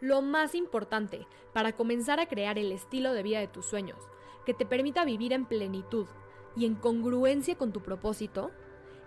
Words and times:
Lo 0.00 0.20
más 0.20 0.54
importante 0.54 1.26
para 1.54 1.72
comenzar 1.72 2.20
a 2.20 2.28
crear 2.28 2.58
el 2.58 2.70
estilo 2.70 3.14
de 3.14 3.22
vida 3.22 3.40
de 3.40 3.48
tus 3.48 3.64
sueños, 3.64 3.98
que 4.44 4.52
te 4.52 4.66
permita 4.66 5.06
vivir 5.06 5.32
en 5.32 5.46
plenitud 5.46 6.06
y 6.54 6.66
en 6.66 6.74
congruencia 6.74 7.56
con 7.56 7.72
tu 7.72 7.82
propósito, 7.82 8.50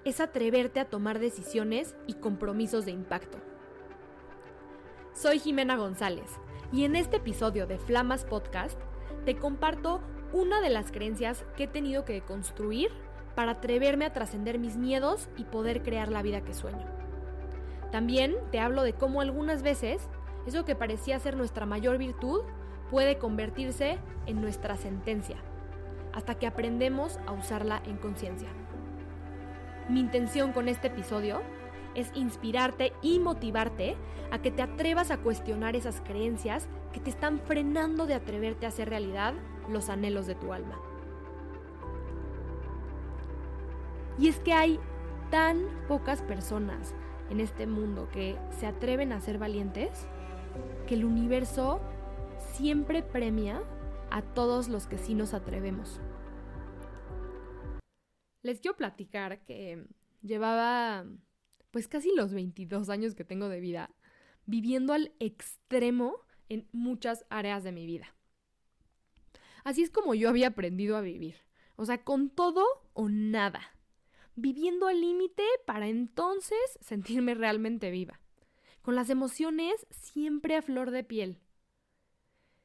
es 0.04 0.20
atreverte 0.20 0.80
a 0.80 0.90
tomar 0.90 1.20
decisiones 1.20 1.96
y 2.08 2.16
compromisos 2.16 2.86
de 2.86 2.92
impacto. 2.92 3.38
Soy 5.14 5.38
Jimena 5.38 5.76
González 5.76 6.40
y 6.72 6.86
en 6.86 6.96
este 6.96 7.18
episodio 7.18 7.68
de 7.68 7.78
Flamas 7.78 8.26
Podcast 8.26 8.80
te 9.26 9.36
comparto 9.36 10.02
una 10.34 10.60
de 10.60 10.70
las 10.72 10.92
creencias 10.92 11.46
que 11.56 11.66
he 11.66 11.68
tenido 11.68 12.04
que 12.04 12.22
construir 12.22 12.90
para 13.36 13.54
atreverme 13.54 14.06
a 14.06 14.14
trascender 14.14 14.58
mis 14.58 14.76
miedos 14.76 15.30
y 15.38 15.44
poder 15.44 15.84
crear 15.84 16.12
la 16.12 16.24
vida 16.24 16.42
que 16.42 16.56
sueño. 16.56 16.86
También 17.92 18.38
te 18.52 18.60
hablo 18.60 18.84
de 18.84 18.94
cómo 18.94 19.22
algunas 19.22 19.64
veces 19.64 20.08
eso 20.50 20.66
que 20.66 20.76
parecía 20.76 21.20
ser 21.20 21.38
nuestra 21.38 21.66
mayor 21.66 21.98
virtud 21.98 22.42
puede 22.90 23.18
convertirse 23.18 24.00
en 24.26 24.42
nuestra 24.42 24.76
sentencia, 24.78 25.38
hasta 26.14 26.36
que 26.36 26.48
aprendemos 26.48 27.20
a 27.26 27.32
usarla 27.32 27.82
en 27.86 27.98
conciencia. 27.98 28.50
Mi 29.88 30.00
intención 30.00 30.52
con 30.52 30.68
este 30.68 30.88
episodio 30.88 31.42
es 31.96 32.12
inspirarte 32.14 32.94
y 33.02 33.20
motivarte 33.20 33.96
a 34.32 34.40
que 34.40 34.52
te 34.52 34.62
atrevas 34.62 35.12
a 35.12 35.18
cuestionar 35.18 35.76
esas 35.76 36.02
creencias 36.02 36.68
que 36.94 37.00
te 37.00 37.10
están 37.10 37.40
frenando 37.40 38.06
de 38.06 38.14
atreverte 38.14 38.66
a 38.66 38.70
hacer 38.70 38.90
realidad 38.90 39.34
los 39.70 39.90
anhelos 39.90 40.28
de 40.28 40.36
tu 40.36 40.54
alma. 40.54 40.80
Y 44.18 44.28
es 44.28 44.40
que 44.40 44.54
hay 44.54 44.80
tan 45.32 45.66
pocas 45.88 46.22
personas 46.22 46.94
en 47.30 47.40
este 47.40 47.68
mundo 47.68 48.10
que 48.12 48.38
se 48.60 48.68
atreven 48.68 49.14
a 49.14 49.22
ser 49.22 49.38
valientes 49.38 50.08
que 50.90 50.96
el 50.96 51.06
universo 51.06 51.80
siempre 52.56 53.04
premia 53.04 53.62
a 54.10 54.24
todos 54.24 54.70
los 54.70 54.88
que 54.88 54.98
sí 54.98 55.14
nos 55.14 55.36
atrevemos. 55.36 56.02
Les 58.42 58.60
quiero 58.60 58.76
platicar 58.76 59.46
que 59.46 59.86
llevaba 60.24 61.06
pues 61.70 61.88
casi 61.88 62.12
los 62.16 62.34
22 62.34 62.90
años 62.90 63.14
que 63.14 63.24
tengo 63.24 63.50
de 63.50 63.60
vida 63.60 63.92
viviendo 64.48 64.94
al 64.94 65.14
extremo 65.20 66.16
en 66.50 66.68
muchas 66.72 67.24
áreas 67.30 67.64
de 67.64 67.72
mi 67.72 67.86
vida. 67.86 68.16
Así 69.64 69.84
es 69.84 69.92
como 69.92 70.16
yo 70.16 70.28
había 70.28 70.48
aprendido 70.48 70.98
a 70.98 71.02
vivir. 71.02 71.36
O 71.76 71.86
sea, 71.86 72.04
con 72.04 72.32
todo 72.32 72.66
o 72.94 73.10
nada. 73.10 73.62
Viviendo 74.36 74.88
al 74.88 75.00
límite 75.02 75.44
para 75.68 75.88
entonces 75.88 76.58
sentirme 76.82 77.36
realmente 77.36 77.92
viva. 77.92 78.20
Con 78.90 78.96
las 78.96 79.12
emociones 79.12 79.86
siempre 79.92 80.56
a 80.56 80.64
flor 80.64 80.90
de 80.90 81.04
piel. 81.04 81.38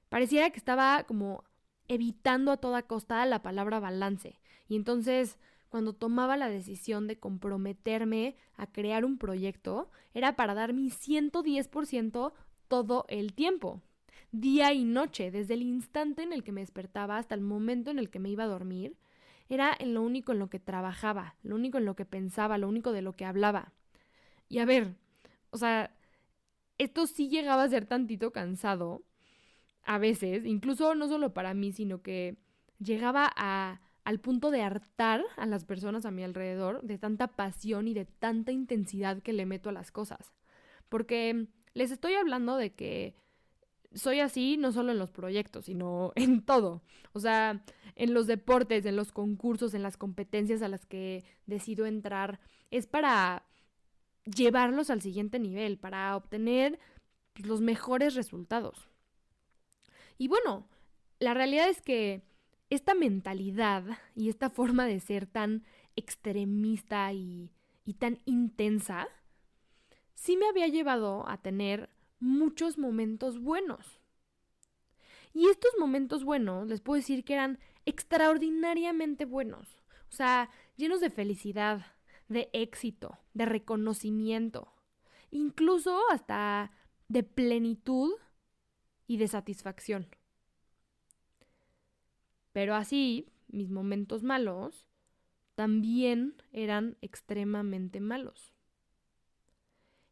Pareciera 0.08 0.48
que 0.48 0.56
estaba 0.56 1.04
como 1.04 1.44
evitando 1.86 2.50
a 2.50 2.56
toda 2.56 2.80
costa 2.80 3.26
la 3.26 3.42
palabra 3.42 3.78
balance. 3.78 4.40
Y 4.66 4.76
entonces, 4.76 5.36
cuando 5.68 5.92
tomaba 5.92 6.38
la 6.38 6.48
decisión 6.48 7.08
de 7.08 7.18
comprometerme 7.18 8.36
a 8.56 8.66
crear 8.66 9.04
un 9.04 9.18
proyecto, 9.18 9.90
era 10.14 10.34
para 10.34 10.54
dar 10.54 10.72
mi 10.72 10.88
110% 10.88 12.32
todo 12.68 13.04
el 13.10 13.34
tiempo 13.34 13.82
día 14.32 14.72
y 14.72 14.84
noche, 14.84 15.30
desde 15.30 15.52
el 15.52 15.60
instante 15.60 16.22
en 16.22 16.32
el 16.32 16.42
que 16.42 16.52
me 16.52 16.62
despertaba 16.62 17.18
hasta 17.18 17.34
el 17.34 17.42
momento 17.42 17.90
en 17.90 17.98
el 17.98 18.08
que 18.08 18.18
me 18.18 18.30
iba 18.30 18.44
a 18.44 18.48
dormir, 18.48 18.96
era 19.50 19.76
en 19.78 19.92
lo 19.92 20.00
único 20.00 20.32
en 20.32 20.38
lo 20.38 20.48
que 20.48 20.58
trabajaba, 20.58 21.36
lo 21.42 21.54
único 21.54 21.76
en 21.76 21.84
lo 21.84 21.96
que 21.96 22.06
pensaba, 22.06 22.56
lo 22.56 22.66
único 22.66 22.92
de 22.92 23.02
lo 23.02 23.12
que 23.12 23.26
hablaba. 23.26 23.74
Y 24.48 24.60
a 24.60 24.64
ver, 24.64 24.94
o 25.50 25.58
sea, 25.58 25.94
esto 26.78 27.06
sí 27.06 27.28
llegaba 27.28 27.62
a 27.62 27.68
ser 27.68 27.86
tantito 27.86 28.32
cansado, 28.32 29.02
a 29.82 29.98
veces, 29.98 30.46
incluso 30.46 30.94
no 30.94 31.08
solo 31.08 31.34
para 31.34 31.54
mí, 31.54 31.72
sino 31.72 32.02
que 32.02 32.36
llegaba 32.78 33.30
a, 33.36 33.80
al 34.04 34.20
punto 34.20 34.50
de 34.50 34.62
hartar 34.62 35.22
a 35.36 35.46
las 35.46 35.64
personas 35.64 36.06
a 36.06 36.10
mi 36.10 36.22
alrededor 36.24 36.82
de 36.82 36.98
tanta 36.98 37.28
pasión 37.28 37.88
y 37.88 37.94
de 37.94 38.06
tanta 38.06 38.52
intensidad 38.52 39.22
que 39.22 39.32
le 39.32 39.46
meto 39.46 39.68
a 39.68 39.72
las 39.72 39.90
cosas. 39.90 40.32
Porque 40.88 41.48
les 41.74 41.90
estoy 41.90 42.14
hablando 42.14 42.56
de 42.56 42.74
que 42.74 43.14
soy 43.94 44.20
así 44.20 44.56
no 44.56 44.72
solo 44.72 44.92
en 44.92 44.98
los 44.98 45.10
proyectos, 45.10 45.66
sino 45.66 46.12
en 46.16 46.44
todo. 46.44 46.82
O 47.12 47.20
sea, 47.20 47.62
en 47.94 48.14
los 48.14 48.26
deportes, 48.26 48.86
en 48.86 48.96
los 48.96 49.12
concursos, 49.12 49.74
en 49.74 49.82
las 49.82 49.96
competencias 49.96 50.62
a 50.62 50.68
las 50.68 50.86
que 50.86 51.24
decido 51.46 51.86
entrar, 51.86 52.40
es 52.70 52.86
para 52.86 53.44
llevarlos 54.24 54.90
al 54.90 55.02
siguiente 55.02 55.38
nivel, 55.38 55.78
para 55.78 56.16
obtener 56.16 56.78
pues, 57.32 57.46
los 57.46 57.60
mejores 57.60 58.14
resultados. 58.14 58.88
Y 60.18 60.28
bueno, 60.28 60.66
la 61.18 61.34
realidad 61.34 61.68
es 61.68 61.82
que 61.82 62.22
esta 62.70 62.94
mentalidad 62.94 63.84
y 64.14 64.28
esta 64.28 64.50
forma 64.50 64.86
de 64.86 65.00
ser 65.00 65.26
tan 65.26 65.64
extremista 65.96 67.12
y, 67.12 67.50
y 67.84 67.94
tan 67.94 68.20
intensa, 68.24 69.08
sí 70.14 70.36
me 70.36 70.48
había 70.48 70.68
llevado 70.68 71.28
a 71.28 71.38
tener 71.38 71.90
muchos 72.18 72.78
momentos 72.78 73.38
buenos. 73.38 74.00
Y 75.32 75.48
estos 75.48 75.72
momentos 75.78 76.24
buenos, 76.24 76.68
les 76.68 76.80
puedo 76.80 76.96
decir 76.96 77.24
que 77.24 77.34
eran 77.34 77.58
extraordinariamente 77.86 79.24
buenos. 79.24 79.82
O 80.08 80.12
sea, 80.12 80.48
llenos 80.76 81.00
de 81.00 81.10
felicidad, 81.10 81.84
de 82.28 82.50
éxito, 82.52 83.18
de 83.34 83.46
reconocimiento, 83.46 84.72
incluso 85.30 86.00
hasta 86.10 86.72
de 87.08 87.22
plenitud 87.22 88.12
y 89.06 89.18
de 89.18 89.28
satisfacción. 89.28 90.08
Pero 92.52 92.74
así, 92.74 93.28
mis 93.48 93.70
momentos 93.70 94.22
malos 94.22 94.86
también 95.54 96.42
eran 96.52 96.96
extremadamente 97.00 98.00
malos. 98.00 98.52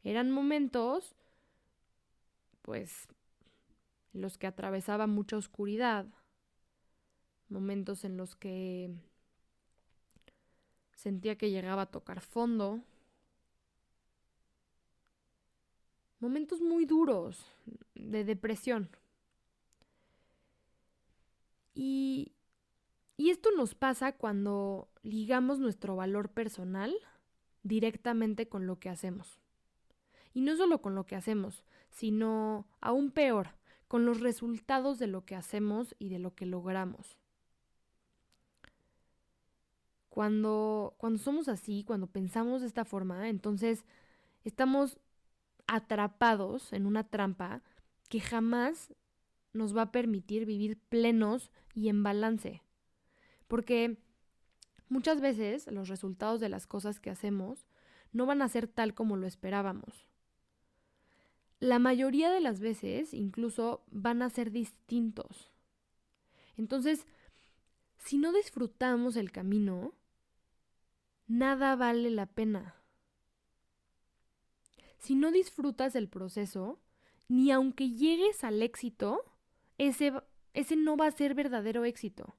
Eran 0.04 0.30
momentos 0.30 1.14
pues 2.62 3.08
los 4.12 4.38
que 4.38 4.46
atravesaba 4.46 5.06
mucha 5.06 5.36
oscuridad, 5.36 6.06
momentos 7.48 8.04
en 8.04 8.16
los 8.16 8.36
que 8.36 8.90
sentía 11.02 11.36
que 11.36 11.50
llegaba 11.50 11.82
a 11.82 11.90
tocar 11.90 12.20
fondo, 12.20 12.80
momentos 16.20 16.60
muy 16.60 16.84
duros 16.84 17.44
de 17.96 18.22
depresión. 18.22 18.88
Y, 21.74 22.32
y 23.16 23.30
esto 23.30 23.50
nos 23.56 23.74
pasa 23.74 24.12
cuando 24.12 24.88
ligamos 25.02 25.58
nuestro 25.58 25.96
valor 25.96 26.28
personal 26.28 26.94
directamente 27.64 28.48
con 28.48 28.68
lo 28.68 28.78
que 28.78 28.88
hacemos. 28.88 29.40
Y 30.32 30.42
no 30.42 30.56
solo 30.56 30.80
con 30.80 30.94
lo 30.94 31.04
que 31.04 31.16
hacemos, 31.16 31.64
sino 31.90 32.68
aún 32.80 33.10
peor, 33.10 33.56
con 33.88 34.06
los 34.06 34.20
resultados 34.20 35.00
de 35.00 35.08
lo 35.08 35.24
que 35.24 35.34
hacemos 35.34 35.96
y 35.98 36.10
de 36.10 36.20
lo 36.20 36.36
que 36.36 36.46
logramos. 36.46 37.18
Cuando, 40.12 40.94
cuando 40.98 41.18
somos 41.18 41.48
así, 41.48 41.84
cuando 41.84 42.06
pensamos 42.06 42.60
de 42.60 42.66
esta 42.66 42.84
forma, 42.84 43.28
entonces 43.28 43.86
estamos 44.44 44.98
atrapados 45.66 46.72
en 46.72 46.86
una 46.86 47.04
trampa 47.04 47.62
que 48.08 48.20
jamás 48.20 48.94
nos 49.52 49.76
va 49.76 49.82
a 49.82 49.92
permitir 49.92 50.44
vivir 50.44 50.78
plenos 50.88 51.50
y 51.74 51.88
en 51.88 52.02
balance. 52.02 52.62
Porque 53.48 53.96
muchas 54.88 55.20
veces 55.20 55.66
los 55.72 55.88
resultados 55.88 56.40
de 56.40 56.48
las 56.48 56.66
cosas 56.66 57.00
que 57.00 57.10
hacemos 57.10 57.66
no 58.12 58.26
van 58.26 58.42
a 58.42 58.48
ser 58.48 58.68
tal 58.68 58.94
como 58.94 59.16
lo 59.16 59.26
esperábamos 59.26 60.12
la 61.62 61.78
mayoría 61.78 62.28
de 62.28 62.40
las 62.40 62.58
veces 62.58 63.14
incluso 63.14 63.84
van 63.86 64.20
a 64.20 64.30
ser 64.30 64.50
distintos. 64.50 65.52
Entonces, 66.56 67.06
si 67.98 68.18
no 68.18 68.32
disfrutamos 68.32 69.14
el 69.14 69.30
camino, 69.30 69.94
nada 71.32 71.76
vale 71.76 72.10
la 72.10 72.26
pena. 72.26 72.76
Si 74.98 75.14
no 75.14 75.32
disfrutas 75.32 75.96
el 75.96 76.08
proceso, 76.08 76.78
ni 77.28 77.50
aunque 77.50 77.90
llegues 77.90 78.44
al 78.44 78.62
éxito, 78.62 79.24
ese, 79.78 80.12
ese 80.52 80.76
no 80.76 80.96
va 80.96 81.06
a 81.06 81.10
ser 81.10 81.34
verdadero 81.34 81.84
éxito. 81.84 82.36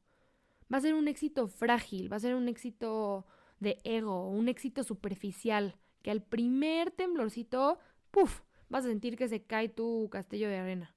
Va 0.71 0.77
a 0.77 0.81
ser 0.81 0.93
un 0.93 1.07
éxito 1.07 1.47
frágil, 1.47 2.11
va 2.11 2.17
a 2.17 2.21
ser 2.21 2.35
un 2.35 2.47
éxito 2.47 3.25
de 3.59 3.79
ego, 3.83 4.29
un 4.29 4.47
éxito 4.47 4.83
superficial, 4.83 5.75
que 6.03 6.11
al 6.11 6.21
primer 6.21 6.91
temblorcito, 6.91 7.79
¡puf!, 8.11 8.41
vas 8.69 8.85
a 8.85 8.89
sentir 8.89 9.17
que 9.17 9.27
se 9.27 9.43
cae 9.43 9.69
tu 9.69 10.07
castillo 10.11 10.47
de 10.47 10.57
arena. 10.57 10.95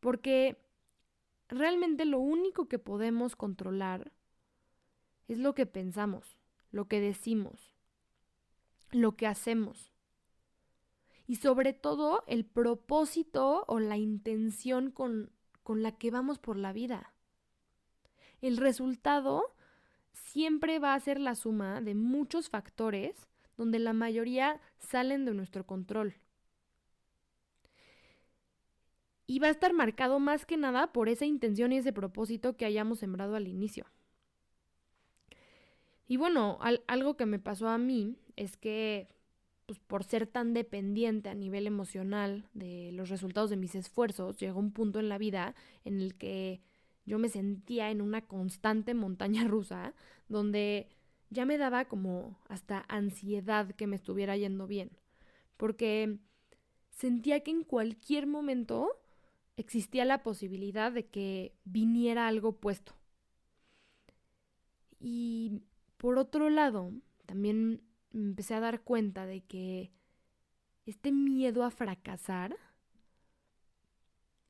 Porque 0.00 0.56
realmente 1.48 2.04
lo 2.04 2.20
único 2.20 2.68
que 2.68 2.78
podemos 2.78 3.36
controlar 3.36 4.12
es 5.28 5.38
lo 5.38 5.54
que 5.54 5.66
pensamos, 5.66 6.38
lo 6.70 6.86
que 6.86 7.00
decimos, 7.00 7.74
lo 8.90 9.16
que 9.16 9.26
hacemos. 9.26 9.92
y 11.26 11.36
sobre 11.36 11.72
todo 11.72 12.22
el 12.26 12.44
propósito 12.44 13.64
o 13.66 13.80
la 13.80 13.96
intención 13.96 14.90
con, 14.90 15.30
con 15.62 15.82
la 15.82 15.92
que 15.92 16.10
vamos 16.10 16.38
por 16.38 16.56
la 16.56 16.72
vida. 16.72 17.14
El 18.42 18.58
resultado 18.58 19.54
siempre 20.12 20.78
va 20.78 20.94
a 20.94 21.00
ser 21.00 21.18
la 21.18 21.34
suma 21.34 21.80
de 21.80 21.94
muchos 21.94 22.50
factores 22.50 23.28
donde 23.56 23.78
la 23.78 23.92
mayoría 23.92 24.60
salen 24.78 25.24
de 25.24 25.32
nuestro 25.32 25.64
control. 25.64 26.14
Y 29.26 29.38
va 29.38 29.46
a 29.46 29.50
estar 29.50 29.72
marcado 29.72 30.18
más 30.18 30.44
que 30.44 30.58
nada 30.58 30.92
por 30.92 31.08
esa 31.08 31.24
intención 31.24 31.72
y 31.72 31.78
ese 31.78 31.92
propósito 31.94 32.56
que 32.56 32.66
hayamos 32.66 32.98
sembrado 32.98 33.36
al 33.36 33.48
inicio. 33.48 33.86
Y 36.06 36.16
bueno, 36.16 36.58
algo 36.86 37.16
que 37.16 37.26
me 37.26 37.38
pasó 37.38 37.68
a 37.68 37.78
mí 37.78 38.16
es 38.36 38.56
que 38.56 39.08
pues, 39.66 39.78
por 39.78 40.04
ser 40.04 40.26
tan 40.26 40.52
dependiente 40.52 41.30
a 41.30 41.34
nivel 41.34 41.66
emocional 41.66 42.48
de 42.52 42.92
los 42.92 43.08
resultados 43.08 43.50
de 43.50 43.56
mis 43.56 43.74
esfuerzos, 43.74 44.36
llegó 44.36 44.60
un 44.60 44.72
punto 44.72 44.98
en 44.98 45.08
la 45.08 45.18
vida 45.18 45.54
en 45.84 46.00
el 46.00 46.16
que 46.16 46.60
yo 47.06 47.18
me 47.18 47.28
sentía 47.28 47.90
en 47.90 48.00
una 48.00 48.26
constante 48.26 48.94
montaña 48.94 49.44
rusa 49.48 49.94
donde 50.28 50.88
ya 51.30 51.46
me 51.46 51.58
daba 51.58 51.86
como 51.86 52.38
hasta 52.48 52.84
ansiedad 52.88 53.70
que 53.74 53.86
me 53.86 53.96
estuviera 53.96 54.36
yendo 54.36 54.66
bien, 54.66 54.90
porque 55.56 56.18
sentía 56.90 57.40
que 57.40 57.50
en 57.50 57.64
cualquier 57.64 58.26
momento 58.26 58.90
existía 59.56 60.04
la 60.04 60.22
posibilidad 60.22 60.92
de 60.92 61.06
que 61.06 61.54
viniera 61.64 62.28
algo 62.28 62.52
puesto. 62.52 62.94
Y 65.00 65.62
por 66.04 66.18
otro 66.18 66.50
lado, 66.50 66.92
también 67.24 67.80
me 68.10 68.28
empecé 68.28 68.52
a 68.52 68.60
dar 68.60 68.82
cuenta 68.82 69.24
de 69.24 69.40
que 69.40 69.90
este 70.84 71.12
miedo 71.12 71.64
a 71.64 71.70
fracasar 71.70 72.58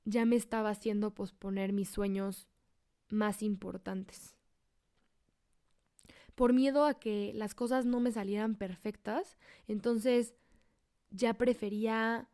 ya 0.05 0.25
me 0.25 0.35
estaba 0.35 0.71
haciendo 0.71 1.15
posponer 1.15 1.73
mis 1.73 1.89
sueños 1.89 2.49
más 3.09 3.41
importantes. 3.41 4.35
Por 6.35 6.55
miedo 6.55 6.87
a 6.87 6.99
que 6.99 7.31
las 7.37 7.55
cosas 7.55 7.85
no 7.87 8.01
me 8.01 8.11
salieran 8.11 8.56
perfectas, 8.56 9.39
entonces 9.69 10.35
ya 11.11 11.35
prefería 11.35 12.29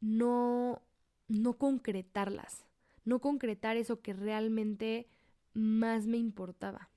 no 0.00 0.80
no 1.28 1.58
concretarlas, 1.58 2.64
no 3.04 3.20
concretar 3.20 3.76
eso 3.76 4.00
que 4.00 4.14
realmente 4.14 5.06
más 5.52 6.06
me 6.06 6.16
importaba. 6.16 6.93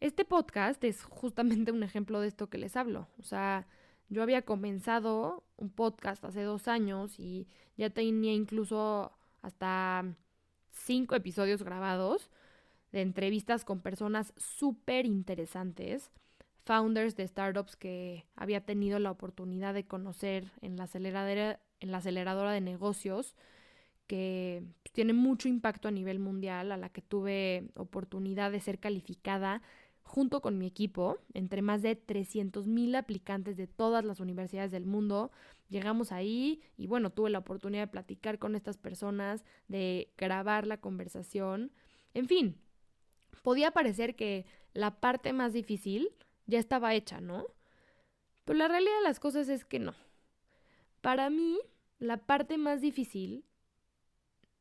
Este 0.00 0.24
podcast 0.24 0.82
es 0.84 1.02
justamente 1.04 1.72
un 1.72 1.82
ejemplo 1.82 2.20
de 2.20 2.28
esto 2.28 2.50
que 2.50 2.58
les 2.58 2.76
hablo. 2.76 3.08
O 3.18 3.22
sea, 3.22 3.66
yo 4.08 4.22
había 4.22 4.42
comenzado 4.42 5.44
un 5.56 5.70
podcast 5.70 6.24
hace 6.24 6.42
dos 6.42 6.68
años 6.68 7.18
y 7.18 7.48
ya 7.76 7.90
tenía 7.90 8.32
incluso 8.32 9.12
hasta 9.42 10.04
cinco 10.70 11.14
episodios 11.14 11.62
grabados 11.62 12.30
de 12.92 13.00
entrevistas 13.02 13.64
con 13.64 13.80
personas 13.80 14.32
súper 14.36 15.06
interesantes, 15.06 16.10
founders 16.64 17.16
de 17.16 17.26
startups 17.26 17.76
que 17.76 18.26
había 18.36 18.64
tenido 18.64 18.98
la 18.98 19.10
oportunidad 19.10 19.74
de 19.74 19.86
conocer 19.86 20.50
en 20.60 20.76
la 20.76 20.84
aceleradora, 20.84 21.60
en 21.80 21.92
la 21.92 21.98
aceleradora 21.98 22.52
de 22.52 22.60
negocios 22.60 23.34
que 24.06 24.62
tiene 24.92 25.12
mucho 25.12 25.48
impacto 25.48 25.88
a 25.88 25.90
nivel 25.90 26.18
mundial, 26.18 26.72
a 26.72 26.76
la 26.76 26.90
que 26.90 27.02
tuve 27.02 27.70
oportunidad 27.74 28.52
de 28.52 28.60
ser 28.60 28.78
calificada 28.78 29.62
junto 30.04 30.40
con 30.40 30.58
mi 30.58 30.66
equipo, 30.66 31.18
entre 31.32 31.62
más 31.62 31.82
de 31.82 31.96
300 31.96 32.68
mil 32.68 32.94
aplicantes 32.94 33.56
de 33.56 33.66
todas 33.66 34.04
las 34.04 34.20
universidades 34.20 34.70
del 34.70 34.86
mundo. 34.86 35.32
Llegamos 35.70 36.12
ahí 36.12 36.62
y 36.76 36.86
bueno, 36.86 37.10
tuve 37.10 37.30
la 37.30 37.38
oportunidad 37.38 37.82
de 37.82 37.92
platicar 37.92 38.38
con 38.38 38.54
estas 38.54 38.76
personas, 38.76 39.44
de 39.66 40.12
grabar 40.16 40.66
la 40.66 40.80
conversación. 40.80 41.72
En 42.12 42.28
fin, 42.28 42.60
podía 43.42 43.72
parecer 43.72 44.14
que 44.14 44.46
la 44.74 45.00
parte 45.00 45.32
más 45.32 45.52
difícil 45.52 46.10
ya 46.46 46.58
estaba 46.58 46.94
hecha, 46.94 47.20
¿no? 47.20 47.46
Pero 48.44 48.58
la 48.58 48.68
realidad 48.68 48.96
de 48.98 49.08
las 49.08 49.18
cosas 49.18 49.48
es 49.48 49.64
que 49.64 49.78
no. 49.78 49.94
Para 51.00 51.30
mí, 51.30 51.58
la 51.98 52.18
parte 52.18 52.58
más 52.58 52.82
difícil 52.82 53.44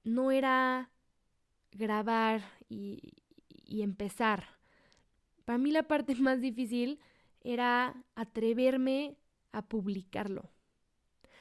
no 0.04 0.32
era 0.32 0.90
grabar 1.72 2.42
y, 2.70 3.14
y 3.66 3.82
empezar. 3.82 4.63
Para 5.46 5.58
mí 5.58 5.72
la 5.72 5.84
parte 5.84 6.16
más 6.16 6.42
difícil 6.42 7.00
era 7.42 8.04
atreverme 8.16 9.18
a 9.52 9.68
publicarlo. 9.68 10.52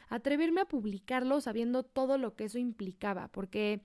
Atreverme 0.09 0.61
a 0.61 0.67
publicarlo 0.67 1.41
sabiendo 1.41 1.85
todo 1.85 2.19
lo 2.19 2.37
que 2.37 2.45
eso 2.45 2.59
implicaba, 2.59 3.29
porque 3.29 3.83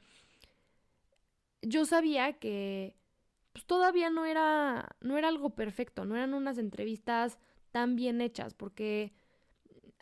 yo 1.61 1.85
sabía 1.85 2.33
que 2.33 2.95
pues, 3.53 3.65
todavía 3.65 4.09
no 4.09 4.25
era, 4.25 4.89
no 4.99 5.17
era 5.17 5.29
algo 5.29 5.51
perfecto, 5.51 6.05
no 6.05 6.15
eran 6.15 6.33
unas 6.33 6.57
entrevistas 6.57 7.39
tan 7.71 7.95
bien 7.95 8.21
hechas, 8.21 8.53
porque 8.53 9.13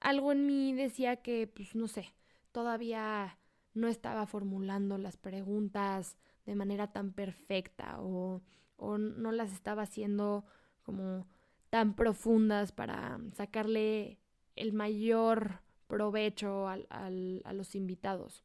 algo 0.01 0.31
en 0.31 0.45
mí 0.45 0.73
decía 0.73 1.17
que, 1.17 1.47
pues 1.47 1.75
no 1.75 1.87
sé, 1.87 2.13
todavía 2.51 3.37
no 3.73 3.87
estaba 3.87 4.25
formulando 4.25 4.97
las 4.97 5.17
preguntas 5.17 6.17
de 6.45 6.55
manera 6.55 6.91
tan 6.91 7.11
perfecta 7.11 7.97
o 7.99 8.41
o 8.77 8.97
no 8.97 9.31
las 9.31 9.53
estaba 9.53 9.83
haciendo 9.83 10.45
como 10.83 11.27
tan 11.69 11.95
profundas 11.95 12.71
para 12.71 13.19
sacarle 13.33 14.19
el 14.55 14.73
mayor 14.73 15.61
provecho 15.87 16.67
al, 16.67 16.87
a 16.89 17.53
los 17.53 17.75
invitados. 17.75 18.43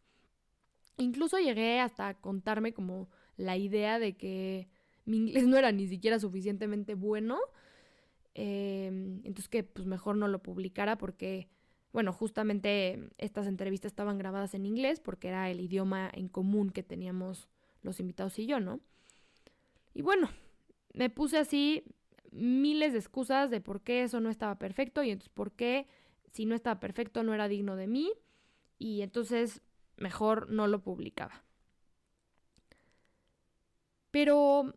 Incluso 0.96 1.38
llegué 1.38 1.80
hasta 1.80 2.14
contarme 2.14 2.72
como 2.72 3.08
la 3.36 3.56
idea 3.56 3.98
de 3.98 4.16
que 4.16 4.68
mi 5.04 5.18
inglés 5.18 5.44
no 5.46 5.56
era 5.56 5.72
ni 5.72 5.86
siquiera 5.86 6.18
suficientemente 6.18 6.94
bueno, 6.94 7.38
em, 8.34 9.18
entonces 9.24 9.48
que 9.48 9.64
pues 9.64 9.86
mejor 9.86 10.16
no 10.16 10.28
lo 10.28 10.42
publicara 10.42 10.96
porque, 10.96 11.48
bueno, 11.92 12.12
justamente 12.12 13.10
estas 13.18 13.46
entrevistas 13.46 13.92
estaban 13.92 14.18
grabadas 14.18 14.54
en 14.54 14.66
inglés 14.66 15.00
porque 15.00 15.28
era 15.28 15.50
el 15.50 15.60
idioma 15.60 16.10
en 16.12 16.28
común 16.28 16.70
que 16.70 16.82
teníamos 16.82 17.48
los 17.82 18.00
invitados 18.00 18.38
y 18.38 18.46
yo, 18.46 18.60
¿no? 18.60 18.80
Y 19.94 20.02
bueno, 20.02 20.30
me 20.94 21.10
puse 21.10 21.38
así 21.38 21.84
miles 22.30 22.92
de 22.92 22.98
excusas 22.98 23.50
de 23.50 23.60
por 23.60 23.82
qué 23.82 24.02
eso 24.02 24.20
no 24.20 24.30
estaba 24.30 24.58
perfecto 24.58 25.02
y 25.02 25.10
entonces 25.10 25.32
por 25.34 25.52
qué 25.52 25.86
si 26.32 26.46
no 26.46 26.54
estaba 26.54 26.78
perfecto 26.80 27.22
no 27.22 27.34
era 27.34 27.48
digno 27.48 27.76
de 27.76 27.86
mí 27.86 28.12
y 28.78 29.02
entonces 29.02 29.62
mejor 29.96 30.50
no 30.50 30.66
lo 30.66 30.82
publicaba. 30.82 31.44
Pero 34.10 34.74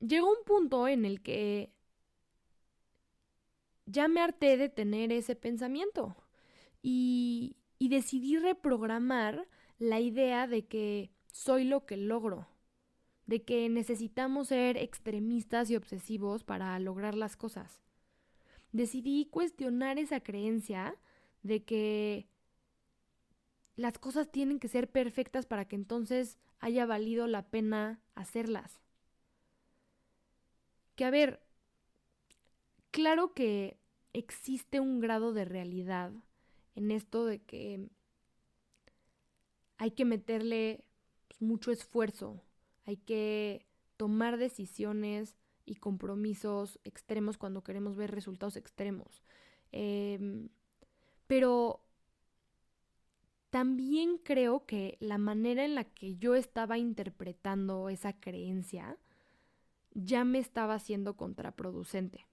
llegó 0.00 0.30
un 0.30 0.44
punto 0.44 0.88
en 0.88 1.04
el 1.04 1.22
que 1.22 1.72
ya 3.86 4.08
me 4.08 4.20
harté 4.20 4.56
de 4.56 4.68
tener 4.68 5.12
ese 5.12 5.34
pensamiento 5.34 6.16
y, 6.82 7.56
y 7.78 7.88
decidí 7.88 8.38
reprogramar 8.38 9.48
la 9.78 10.00
idea 10.00 10.46
de 10.46 10.66
que 10.66 11.10
soy 11.32 11.64
lo 11.64 11.86
que 11.86 11.96
logro 11.96 12.48
de 13.28 13.42
que 13.42 13.68
necesitamos 13.68 14.48
ser 14.48 14.78
extremistas 14.78 15.70
y 15.70 15.76
obsesivos 15.76 16.44
para 16.44 16.78
lograr 16.78 17.14
las 17.14 17.36
cosas. 17.36 17.78
Decidí 18.72 19.26
cuestionar 19.26 19.98
esa 19.98 20.20
creencia 20.20 20.96
de 21.42 21.62
que 21.62 22.26
las 23.76 23.98
cosas 23.98 24.32
tienen 24.32 24.58
que 24.58 24.68
ser 24.68 24.90
perfectas 24.90 25.44
para 25.44 25.66
que 25.66 25.76
entonces 25.76 26.38
haya 26.58 26.86
valido 26.86 27.26
la 27.26 27.42
pena 27.50 28.00
hacerlas. 28.14 28.80
Que 30.96 31.04
a 31.04 31.10
ver, 31.10 31.42
claro 32.90 33.34
que 33.34 33.78
existe 34.14 34.80
un 34.80 35.00
grado 35.00 35.34
de 35.34 35.44
realidad 35.44 36.12
en 36.76 36.90
esto 36.90 37.26
de 37.26 37.40
que 37.40 37.90
hay 39.76 39.90
que 39.90 40.06
meterle 40.06 40.82
pues, 41.28 41.42
mucho 41.42 41.70
esfuerzo 41.70 42.42
hay 42.88 42.96
que 42.96 43.66
tomar 43.98 44.38
decisiones 44.38 45.36
y 45.66 45.74
compromisos 45.74 46.80
extremos 46.84 47.36
cuando 47.36 47.62
queremos 47.62 47.96
ver 47.96 48.10
resultados 48.10 48.56
extremos. 48.56 49.22
Em, 49.72 50.48
pero 51.26 51.84
también 53.50 54.16
creo 54.16 54.64
que 54.64 54.96
la 55.00 55.18
manera 55.18 55.66
en 55.66 55.74
la 55.74 55.84
que 55.84 56.16
yo 56.16 56.34
estaba 56.34 56.78
interpretando 56.78 57.90
esa 57.90 58.14
creencia 58.14 58.96
ya 59.92 60.24
me 60.24 60.38
estaba 60.38 60.72
haciendo 60.72 61.14
contraproducente. 61.14 62.26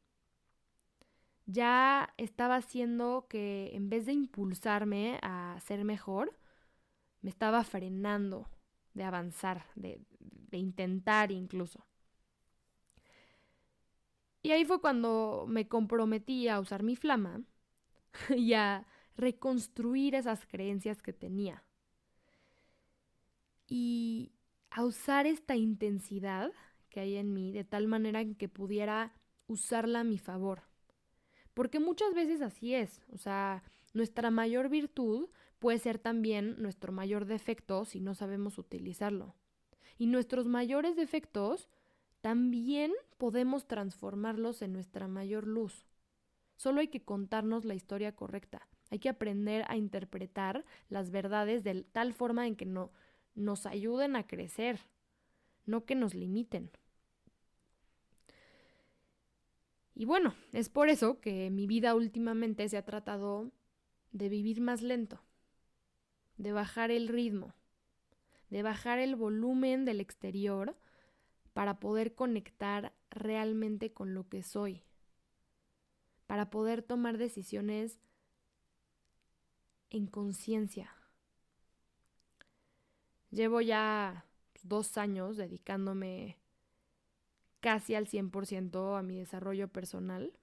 Ya 1.47 2.13
estaba 2.15 2.55
haciendo 2.55 3.27
que 3.27 3.71
en 3.73 3.89
vez 3.89 4.05
de 4.05 4.13
impulsarme 4.13 5.19
a 5.21 5.59
ser 5.59 5.83
mejor, 5.83 6.39
me 7.21 7.29
estaba 7.29 7.61
frenando 7.65 8.47
de 8.95 9.03
avanzar, 9.03 9.67
de, 9.75 10.01
de 10.19 10.57
intentar 10.57 11.31
incluso. 11.31 11.85
Y 14.41 14.51
ahí 14.51 14.65
fue 14.65 14.79
cuando 14.79 15.45
me 15.47 15.67
comprometí 15.67 16.47
a 16.47 16.59
usar 16.59 16.83
mi 16.83 16.95
flama 16.95 17.41
y 18.35 18.53
a 18.53 18.85
reconstruir 19.17 20.15
esas 20.15 20.45
creencias 20.45 21.01
que 21.01 21.13
tenía. 21.13 21.63
Y 23.67 24.33
a 24.69 24.83
usar 24.83 25.25
esta 25.25 25.55
intensidad 25.55 26.51
que 26.89 26.99
hay 26.99 27.15
en 27.15 27.33
mí 27.33 27.51
de 27.51 27.63
tal 27.63 27.87
manera 27.87 28.23
que 28.37 28.47
pudiera 28.47 29.13
usarla 29.47 30.01
a 30.01 30.03
mi 30.03 30.17
favor. 30.17 30.63
Porque 31.53 31.79
muchas 31.79 32.13
veces 32.13 32.41
así 32.41 32.75
es, 32.75 33.01
o 33.11 33.17
sea, 33.17 33.63
nuestra 33.93 34.29
mayor 34.29 34.69
virtud 34.69 35.29
puede 35.65 35.79
ser 35.79 35.97
también 35.97 36.61
nuestro 36.61 36.91
mayor 36.91 37.25
defecto 37.25 37.85
si 37.85 37.99
no 37.99 38.13
sabemos 38.13 38.59
utilizarlo. 38.59 39.33
Y 39.97 40.05
nuestros 40.05 40.45
mayores 40.45 40.95
defectos 40.95 41.69
también 42.21 42.93
podemos 43.17 43.65
transformarlos 43.65 44.61
en 44.61 44.73
nuestra 44.73 45.07
mayor 45.07 45.47
luz. 45.47 45.87
Solo 46.55 46.81
hay 46.81 46.89
que 46.89 47.03
contarnos 47.03 47.65
la 47.65 47.73
historia 47.73 48.15
correcta. 48.15 48.67
Hay 48.91 48.99
que 48.99 49.09
aprender 49.09 49.65
a 49.67 49.75
interpretar 49.75 50.65
las 50.87 51.09
verdades 51.09 51.63
de 51.63 51.81
tal 51.81 52.13
forma 52.13 52.45
en 52.45 52.55
que 52.55 52.67
no 52.67 52.91
nos 53.33 53.65
ayuden 53.65 54.15
a 54.15 54.27
crecer, 54.27 54.81
no 55.65 55.83
que 55.83 55.95
nos 55.95 56.13
limiten. 56.13 56.69
Y 59.95 60.05
bueno, 60.05 60.35
es 60.53 60.69
por 60.69 60.89
eso 60.89 61.19
que 61.21 61.49
mi 61.49 61.65
vida 61.65 61.95
últimamente 61.95 62.69
se 62.69 62.77
ha 62.77 62.85
tratado 62.85 63.49
de 64.11 64.29
vivir 64.29 64.61
más 64.61 64.83
lento, 64.83 65.23
de 66.37 66.51
bajar 66.51 66.91
el 66.91 67.07
ritmo, 67.07 67.53
de 68.49 68.63
bajar 68.63 68.99
el 68.99 69.15
volumen 69.15 69.85
del 69.85 69.99
exterior 69.99 70.75
para 71.53 71.79
poder 71.79 72.15
conectar 72.15 72.93
realmente 73.09 73.93
con 73.93 74.13
lo 74.13 74.27
que 74.27 74.43
soy, 74.43 74.83
para 76.27 76.49
poder 76.49 76.81
tomar 76.81 77.17
decisiones 77.17 77.99
en 79.89 80.07
conciencia. 80.07 80.93
Llevo 83.31 83.61
ya 83.61 84.25
dos 84.63 84.97
años 84.97 85.37
dedicándome 85.37 86.37
casi 87.59 87.95
al 87.95 88.07
100% 88.07 88.97
a 88.97 89.01
mi 89.01 89.17
desarrollo 89.17 89.67
personal. 89.67 90.33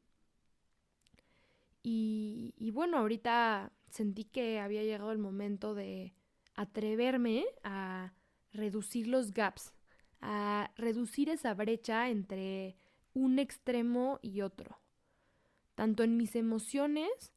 Y, 1.83 2.55
y, 2.59 2.71
bueno, 2.71 2.99
ahorita 2.99 3.73
sentí 3.93 4.25
que 4.25 4.59
había 4.59 4.83
llegado 4.83 5.13
el 5.13 5.19
momento 5.19 5.75
de 5.75 6.15
atreverme 6.55 7.45
a 7.63 8.13
reducir 8.53 9.07
los 9.07 9.33
gaps 9.33 9.73
a 10.23 10.71
reducir 10.77 11.29
esa 11.29 11.53
brecha 11.53 12.09
entre 12.09 12.77
un 13.13 13.39
extremo 13.39 14.21
y 14.23 14.41
otro, 14.41 14.79
tanto 15.75 16.05
en 16.05 16.17
mis 16.17 16.37
emociones 16.37 17.33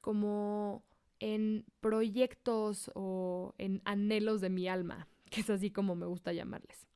como 0.00 0.84
en 1.18 1.66
proyectos 1.80 2.90
o 2.94 3.54
en 3.58 3.82
anhelos 3.84 4.40
de 4.40 4.50
mi 4.50 4.68
alma, 4.68 5.08
que 5.30 5.42
es 5.42 5.50
así 5.50 5.70
como 5.70 5.96
me 5.96 6.06
gusta 6.06 6.32
llamarles. 6.32 6.86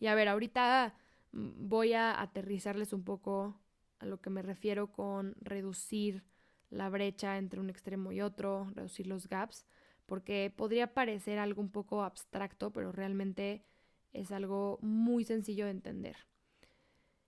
Y 0.00 0.06
a 0.06 0.14
ver, 0.14 0.28
ahorita 0.28 0.94
mm, 1.32 1.68
voy 1.68 1.92
a 1.92 2.20
aterrizarles 2.20 2.94
un 2.94 3.04
poco 3.04 3.60
a 3.98 4.06
lo 4.06 4.22
que 4.22 4.30
me 4.30 4.40
refiero 4.40 4.90
con 4.90 5.36
reducir 5.42 6.24
la 6.70 6.88
brecha 6.88 7.36
entre 7.36 7.60
un 7.60 7.68
extremo 7.68 8.12
y 8.12 8.20
otro, 8.20 8.70
reducir 8.74 9.06
los 9.06 9.28
gaps, 9.28 9.66
porque 10.06 10.52
podría 10.56 10.94
parecer 10.94 11.38
algo 11.38 11.60
un 11.60 11.70
poco 11.70 12.02
abstracto, 12.02 12.72
pero 12.72 12.92
realmente 12.92 13.64
es 14.12 14.32
algo 14.32 14.78
muy 14.80 15.24
sencillo 15.24 15.66
de 15.66 15.72
entender. 15.72 16.16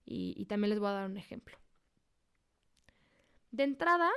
Y, 0.04 0.44
también 0.46 0.70
les 0.70 0.80
voy 0.80 0.88
a 0.88 0.92
dar 0.92 1.10
un 1.10 1.16
ejemplo. 1.16 1.56
De 3.50 3.62
entrada, 3.62 4.10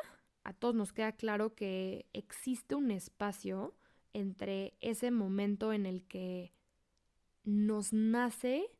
a 0.43 0.53
todos 0.53 0.73
nos 0.73 0.93
queda 0.93 1.11
claro 1.11 1.53
que 1.53 2.07
existe 2.13 2.75
un 2.75 2.91
espacio 2.91 3.75
entre 4.13 4.73
ese 4.81 5.11
momento 5.11 5.73
en 5.73 5.85
el 5.85 6.03
que 6.07 6.53
nos 7.43 7.93
nace 7.93 8.71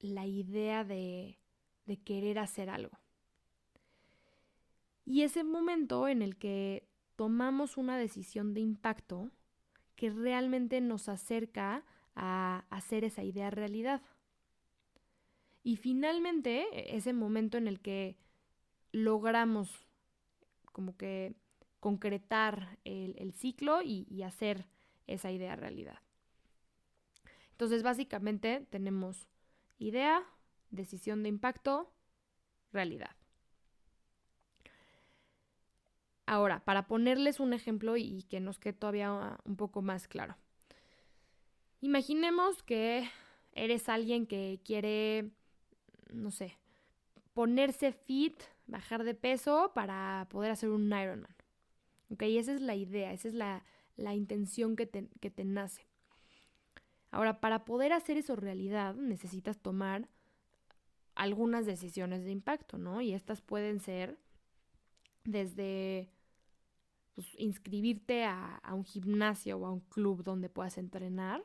la 0.00 0.26
idea 0.26 0.84
de, 0.84 1.38
de, 1.86 1.96
querer 1.96 2.38
hacer 2.38 2.68
algo. 2.68 2.98
Y 5.04 5.22
ese 5.22 5.44
momento 5.44 6.08
en 6.08 6.22
el 6.22 6.36
que 6.36 6.88
tomamos 7.16 7.76
una 7.76 7.98
decisión 7.98 8.54
de 8.54 8.60
impacto 8.60 9.30
que 9.96 10.10
realmente 10.10 10.80
nos 10.80 11.08
acerca 11.08 11.84
a 12.14 12.64
hacer 12.70 13.04
esa 13.04 13.22
idea 13.22 13.50
realidad. 13.50 14.02
Y 15.62 15.76
finalmente, 15.76 16.96
ese 16.96 17.12
momento 17.12 17.58
en 17.58 17.68
el 17.68 17.80
que 17.80 18.16
logramos 18.92 19.86
como 20.72 20.96
que 20.96 21.34
concretar 21.80 22.78
el, 22.84 23.32
ciclo 23.32 23.82
y, 23.82 24.06
y 24.10 24.22
hacer 24.22 24.66
esa 25.06 25.30
idea 25.30 25.56
realidad. 25.56 25.98
Entonces, 27.50 27.82
básicamente 27.82 28.66
tenemos 28.70 29.28
idea, 29.78 30.24
decisión 30.70 31.22
de 31.22 31.28
impacto, 31.28 31.92
realidad. 32.72 33.14
Ahora, 36.26 36.64
para 36.64 36.86
ponerles 36.86 37.38
un 37.40 37.52
ejemplo 37.52 37.96
y 37.96 38.22
que 38.24 38.40
nos 38.40 38.58
quede 38.58 38.72
todavía 38.72 39.38
un 39.44 39.56
poco 39.56 39.82
más 39.82 40.08
claro. 40.08 40.36
Imaginemos 41.80 42.62
que 42.62 43.08
eres 43.52 43.88
alguien 43.88 44.26
que 44.26 44.60
quiere, 44.64 45.30
no 46.10 46.30
sé, 46.30 46.56
ponerse 47.34 47.92
fit, 47.92 48.40
bajar 48.66 49.04
de 49.04 49.14
peso 49.14 49.72
para 49.74 50.26
poder 50.30 50.50
hacer 50.50 50.70
un 50.70 50.86
Ironman. 50.86 51.34
¿Ok? 52.10 52.22
Esa 52.22 52.54
es 52.54 52.60
la 52.62 52.74
idea, 52.74 53.12
esa 53.12 53.28
es 53.28 53.34
la, 53.34 53.62
intención 54.14 54.76
que 54.76 54.86
te, 54.86 55.08
que 55.20 55.30
te 55.30 55.44
nace. 55.44 55.86
Ahora, 57.10 57.40
para 57.40 57.64
poder 57.64 57.92
hacer 57.92 58.16
eso 58.16 58.34
realidad, 58.34 58.94
necesitas 58.94 59.58
tomar 59.58 60.08
algunas 61.14 61.66
decisiones 61.66 62.24
de 62.24 62.30
impacto, 62.30 62.78
¿no? 62.78 63.00
Y 63.00 63.12
estas 63.12 63.40
pueden 63.40 63.78
ser 63.80 64.18
desde 65.24 66.10
pues, 67.14 67.28
inscribirte 67.38 68.24
a, 68.24 68.56
a, 68.56 68.74
un 68.74 68.84
gimnasio 68.84 69.58
o 69.58 69.66
a 69.66 69.72
un 69.72 69.80
club 69.80 70.22
donde 70.24 70.48
puedas 70.48 70.78
entrenar, 70.78 71.42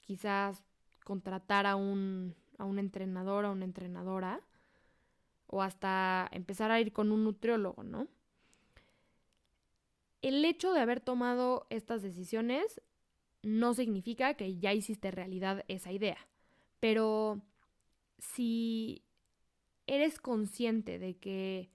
quizás 0.00 0.62
contratar 1.04 1.66
a 1.66 1.76
un, 1.76 2.34
a 2.58 2.64
un 2.64 2.78
entrenador 2.78 3.44
o 3.44 3.52
una 3.52 3.64
entrenadora, 3.64 4.40
o 5.46 5.62
hasta 5.62 6.28
empezar 6.32 6.70
a 6.70 6.80
ir 6.80 6.92
con 6.92 7.12
un 7.12 7.24
nutriólogo, 7.24 7.82
¿no? 7.82 8.08
El 10.22 10.44
hecho 10.44 10.72
de 10.72 10.80
haber 10.80 11.00
tomado 11.00 11.66
estas 11.68 12.02
decisiones 12.02 12.80
no 13.42 13.74
significa 13.74 14.34
que 14.34 14.56
ya 14.58 14.72
hiciste 14.72 15.10
realidad 15.10 15.64
esa 15.68 15.92
idea, 15.92 16.18
pero 16.78 17.42
si 18.18 19.02
eres 19.86 20.20
consciente 20.20 20.98
de 20.98 21.16
que 21.16 21.70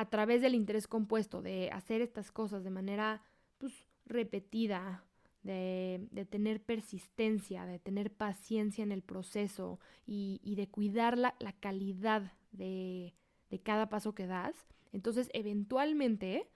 a 0.00 0.08
través 0.08 0.40
del 0.40 0.54
interés 0.54 0.88
compuesto, 0.88 1.42
de 1.42 1.68
hacer 1.72 2.00
estas 2.00 2.32
cosas 2.32 2.64
de 2.64 2.70
manera 2.70 3.22
pues, 3.58 3.86
repetida, 4.06 5.04
de, 5.42 6.26
tener 6.30 6.62
persistencia, 6.62 7.66
de 7.66 7.78
tener 7.78 8.10
paciencia 8.10 8.82
en 8.82 8.92
el 8.92 9.02
proceso 9.02 9.78
y, 10.06 10.54
de 10.56 10.68
cuidar 10.68 11.18
la, 11.18 11.34
calidad 11.60 12.32
de, 12.50 13.12
de, 13.50 13.60
cada 13.60 13.90
paso 13.90 14.14
que 14.14 14.26
das, 14.26 14.54
entonces 14.90 15.28
eventualmente 15.34 16.48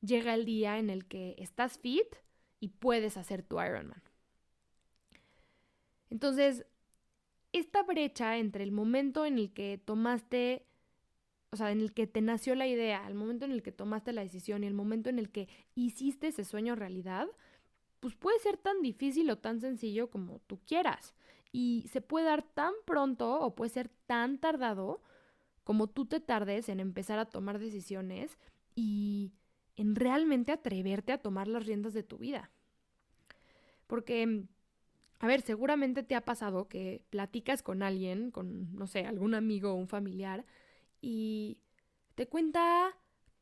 llega 0.00 0.34
el 0.34 0.44
día 0.44 0.76
en 0.76 0.90
el 0.90 1.06
que 1.06 1.36
estás 1.38 1.78
fit 1.78 2.16
y 2.58 2.70
puedes 2.70 3.16
hacer 3.16 3.44
tu 3.44 3.62
Ironman. 3.62 4.02
Entonces, 6.10 6.66
esta 7.52 7.84
brecha 7.84 8.36
entre 8.36 8.64
el 8.64 8.72
momento 8.72 9.24
en 9.26 9.38
el 9.38 9.52
que 9.52 9.78
tomaste, 9.78 10.66
o 11.54 11.56
sea, 11.56 11.70
en 11.70 11.80
el 11.80 11.92
que 11.92 12.08
te 12.08 12.20
nació 12.20 12.56
la 12.56 12.66
idea, 12.66 13.06
el 13.06 13.14
momento 13.14 13.44
en 13.44 13.52
el 13.52 13.62
que 13.62 13.70
tomaste 13.70 14.12
la 14.12 14.22
decisión 14.22 14.64
y 14.64 14.66
el 14.66 14.74
momento 14.74 15.08
en 15.08 15.20
el 15.20 15.30
que 15.30 15.48
hiciste 15.76 16.26
ese 16.26 16.44
sueño 16.44 16.74
realidad, 16.74 17.28
pues 18.00 18.16
puede 18.16 18.40
ser 18.40 18.56
tan 18.56 18.82
difícil 18.82 19.30
o 19.30 19.38
tan 19.38 19.60
sencillo 19.60 20.10
como 20.10 20.40
tú 20.48 20.58
quieras. 20.66 21.14
Y 21.52 21.86
se 21.92 22.00
puede 22.00 22.26
dar 22.26 22.42
tan 22.42 22.72
pronto 22.84 23.38
o 23.38 23.54
puede 23.54 23.70
ser 23.70 23.88
tan 24.06 24.38
tardado 24.38 25.00
como 25.62 25.86
tú 25.86 26.06
te 26.06 26.18
tardes 26.18 26.68
en 26.68 26.80
empezar 26.80 27.20
a 27.20 27.26
tomar 27.26 27.60
decisiones 27.60 28.36
y 28.74 29.30
en 29.76 29.94
realmente 29.94 30.50
atreverte 30.50 31.12
a 31.12 31.18
tomar 31.18 31.46
las 31.46 31.64
riendas 31.66 31.94
de 31.94 32.02
tu 32.02 32.18
vida. 32.18 32.50
Porque, 33.86 34.42
a 35.20 35.26
ver, 35.28 35.40
seguramente 35.42 36.02
te 36.02 36.16
ha 36.16 36.24
pasado 36.24 36.66
que 36.66 37.04
platicas 37.10 37.62
con 37.62 37.84
alguien, 37.84 38.32
con, 38.32 38.74
no 38.74 38.88
sé, 38.88 39.06
algún 39.06 39.36
amigo 39.36 39.70
o 39.70 39.76
un 39.76 39.86
familiar, 39.86 40.44
y 41.04 41.58
te 42.14 42.26
cuenta 42.26 42.96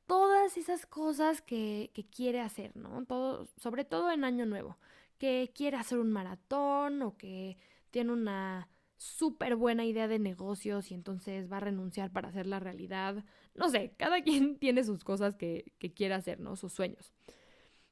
todas 0.06 0.56
esas 0.56 0.84
cosas 0.84 1.42
que, 1.42 1.92
quiere 2.14 2.40
hacer, 2.40 2.76
¿no? 2.76 3.04
Todo, 3.06 3.46
sobre 3.56 3.84
todo 3.84 4.10
en 4.10 4.24
Año 4.24 4.46
Nuevo, 4.46 4.78
que 5.18 5.52
quiere 5.54 5.76
hacer 5.76 5.98
un 5.98 6.10
maratón 6.10 7.02
o 7.02 7.16
que 7.16 7.56
tiene 7.90 8.12
una 8.12 8.68
súper 8.96 9.54
buena 9.54 9.84
idea 9.84 10.08
de 10.08 10.18
negocios 10.18 10.90
y 10.90 10.94
entonces 10.94 11.50
va 11.50 11.58
a 11.58 11.60
renunciar 11.60 12.10
para 12.10 12.28
hacer 12.28 12.46
la 12.46 12.58
realidad. 12.58 13.24
No 13.54 13.68
sé, 13.68 13.94
cada 13.96 14.22
quien 14.24 14.58
tiene 14.58 14.82
sus 14.82 15.04
cosas 15.04 15.36
que, 15.36 15.72
que 15.78 15.94
quiere 15.94 16.14
hacer, 16.14 16.40
¿no? 16.40 16.56
Sus 16.56 16.72
sueños. 16.72 17.12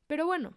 Pero 0.08 0.26
bueno, 0.26 0.56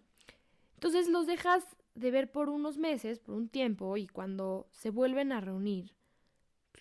entonces 0.73 1.07
los 1.07 1.27
dejas 1.27 1.67
de 1.93 2.09
ver 2.09 2.31
por 2.31 2.49
unos 2.49 2.77
meses, 2.77 3.19
por 3.19 3.35
un 3.35 3.47
tiempo, 3.47 3.95
y 3.97 4.07
cuando 4.07 4.67
se 4.71 4.89
vuelven 4.89 5.31
a 5.31 5.39
reunir, 5.39 5.93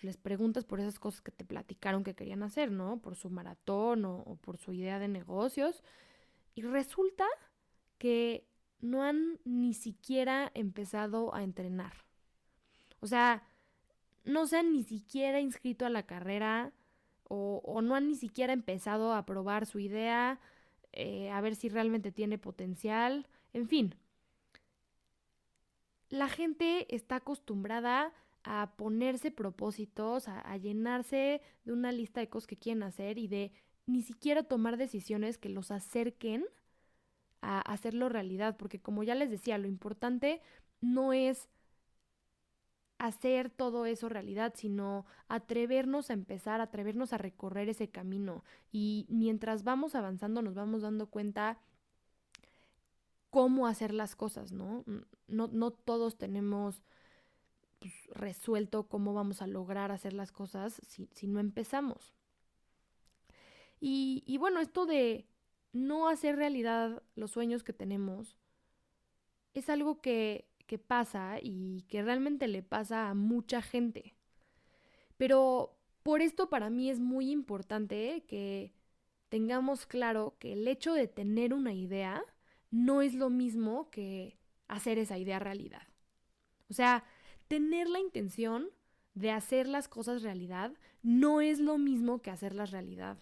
les 0.03 0.17
preguntas 0.17 0.65
por 0.65 0.79
esas 0.79 0.99
cosas 0.99 1.21
que 1.21 1.31
te 1.31 1.45
platicaron 1.45 2.03
que 2.03 2.13
querían 2.13 2.43
hacer, 2.43 2.71
¿no? 2.71 2.97
Por 2.97 3.15
su 3.15 3.29
maratón 3.29 4.05
o, 4.05 4.37
por 4.41 4.57
su 4.57 4.73
idea 4.73 4.99
de 4.99 5.07
negocios. 5.07 5.83
Y 6.55 6.61
resulta 6.61 7.25
que 7.97 8.45
no 8.79 9.03
han 9.03 9.39
ni 9.45 9.73
siquiera 9.73 10.51
empezado 10.53 11.33
a 11.33 11.43
entrenar. 11.43 11.93
O 12.99 13.07
sea, 13.07 13.43
no 14.25 14.45
se 14.45 14.57
han 14.57 14.73
ni 14.73 14.83
siquiera 14.83 15.39
inscrito 15.39 15.85
a 15.85 15.89
la 15.89 16.03
carrera 16.03 16.73
o, 17.25 17.81
no 17.81 17.95
han 17.95 18.09
ni 18.09 18.15
siquiera 18.15 18.53
empezado 18.53 19.13
a 19.13 19.25
probar 19.25 19.65
su 19.65 19.79
idea, 19.79 20.39
eh, 20.91 21.31
a 21.31 21.41
ver 21.41 21.55
si 21.55 21.67
realmente 21.67 22.11
tiene 22.11 22.37
potencial, 22.37 23.27
en 23.53 23.67
fin. 23.67 23.95
La 26.09 26.29
gente 26.29 26.93
está 26.93 27.15
acostumbrada 27.15 28.13
a 28.43 28.73
ponerse 28.75 29.31
propósitos, 29.31 30.27
a, 30.27 30.57
llenarse 30.57 31.41
de 31.63 31.71
una 31.71 31.91
lista 31.91 32.19
de 32.19 32.29
cosas 32.29 32.47
que 32.47 32.57
quieren 32.57 32.83
hacer 32.83 33.17
y 33.17 33.27
de 33.27 33.51
ni 33.85 34.01
siquiera 34.01 34.43
tomar 34.43 34.77
decisiones 34.77 35.37
que 35.37 35.49
los 35.49 35.71
acerquen 35.71 36.45
a 37.41 37.59
hacerlo 37.59 38.09
realidad, 38.09 38.55
porque 38.57 38.79
como 38.79 39.03
ya 39.03 39.15
les 39.15 39.29
decía, 39.29 39.57
lo 39.57 39.67
importante 39.67 40.41
no 40.81 41.13
es 41.13 41.49
hacer 42.97 43.49
todo 43.49 43.85
eso 43.85 44.07
realidad, 44.07 44.53
sino 44.55 45.05
atrevernos 45.27 46.09
a 46.09 46.13
empezar, 46.13 46.61
atrevernos 46.61 47.11
a 47.11 47.17
recorrer 47.17 47.67
ese 47.67 47.89
camino. 47.89 48.43
Y 48.71 49.05
mientras 49.09 49.63
vamos 49.63 49.95
avanzando 49.95 50.41
nos 50.41 50.55
vamos 50.55 50.81
dando 50.81 51.07
cuenta 51.07 51.59
cómo 53.29 53.67
hacer 53.67 53.93
las 53.93 54.15
cosas, 54.15 54.51
¿no? 54.51 54.85
No, 55.27 55.47
no 55.47 55.71
todos 55.71 56.17
tenemos 56.17 56.81
pues, 57.83 58.17
resuelto 58.17 58.87
cómo 58.87 59.13
vamos 59.13 59.41
a 59.41 59.47
lograr 59.47 59.91
hacer 59.91 60.13
las 60.13 60.31
cosas 60.31 60.81
si, 60.87 61.07
si 61.13 61.27
no 61.27 61.39
empezamos. 61.39 62.13
Y, 63.79 64.23
y 64.25 64.37
bueno, 64.37 64.59
esto 64.59 64.85
de 64.85 65.27
no 65.73 66.07
hacer 66.07 66.35
realidad 66.35 67.03
los 67.15 67.31
sueños 67.31 67.63
que 67.63 67.73
tenemos 67.73 68.37
es 69.53 69.69
algo 69.69 70.01
que 70.01 70.47
que 70.65 70.77
pasa 70.77 71.37
y 71.41 71.83
que 71.83 72.01
realmente 72.01 72.47
le 72.47 72.63
pasa 72.63 73.09
a 73.09 73.13
mucha 73.13 73.61
gente. 73.61 74.15
Pero 75.17 75.77
por 76.03 76.21
esto 76.21 76.49
para 76.49 76.69
mí 76.69 76.89
es 76.89 76.99
muy 76.99 77.31
importante 77.31 78.23
que 78.27 78.73
tengamos 79.29 79.85
claro 79.85 80.35
que 80.39 80.53
el 80.53 80.67
hecho 80.67 80.93
de 80.93 81.07
tener 81.07 81.53
una 81.53 81.73
idea 81.73 82.23
no 82.71 83.01
es 83.01 83.13
lo 83.13 83.29
mismo 83.29 83.89
que 83.89 84.37
hacer 84.67 84.97
esa 84.97 85.17
idea 85.17 85.39
realidad. 85.39 85.87
O 86.69 86.73
sea, 86.73 87.03
tener 87.53 87.87
la 87.87 87.99
intención 87.99 88.71
de 89.13 89.29
hacer 89.29 89.67
las 89.67 89.87
cosas 89.87 90.23
realidad 90.23 90.71
no 91.03 91.39
es 91.39 91.59
lo 91.59 91.77
mismo 91.77 92.19
que 92.19 92.31
hacerlas 92.31 92.71
realidad. 92.71 93.19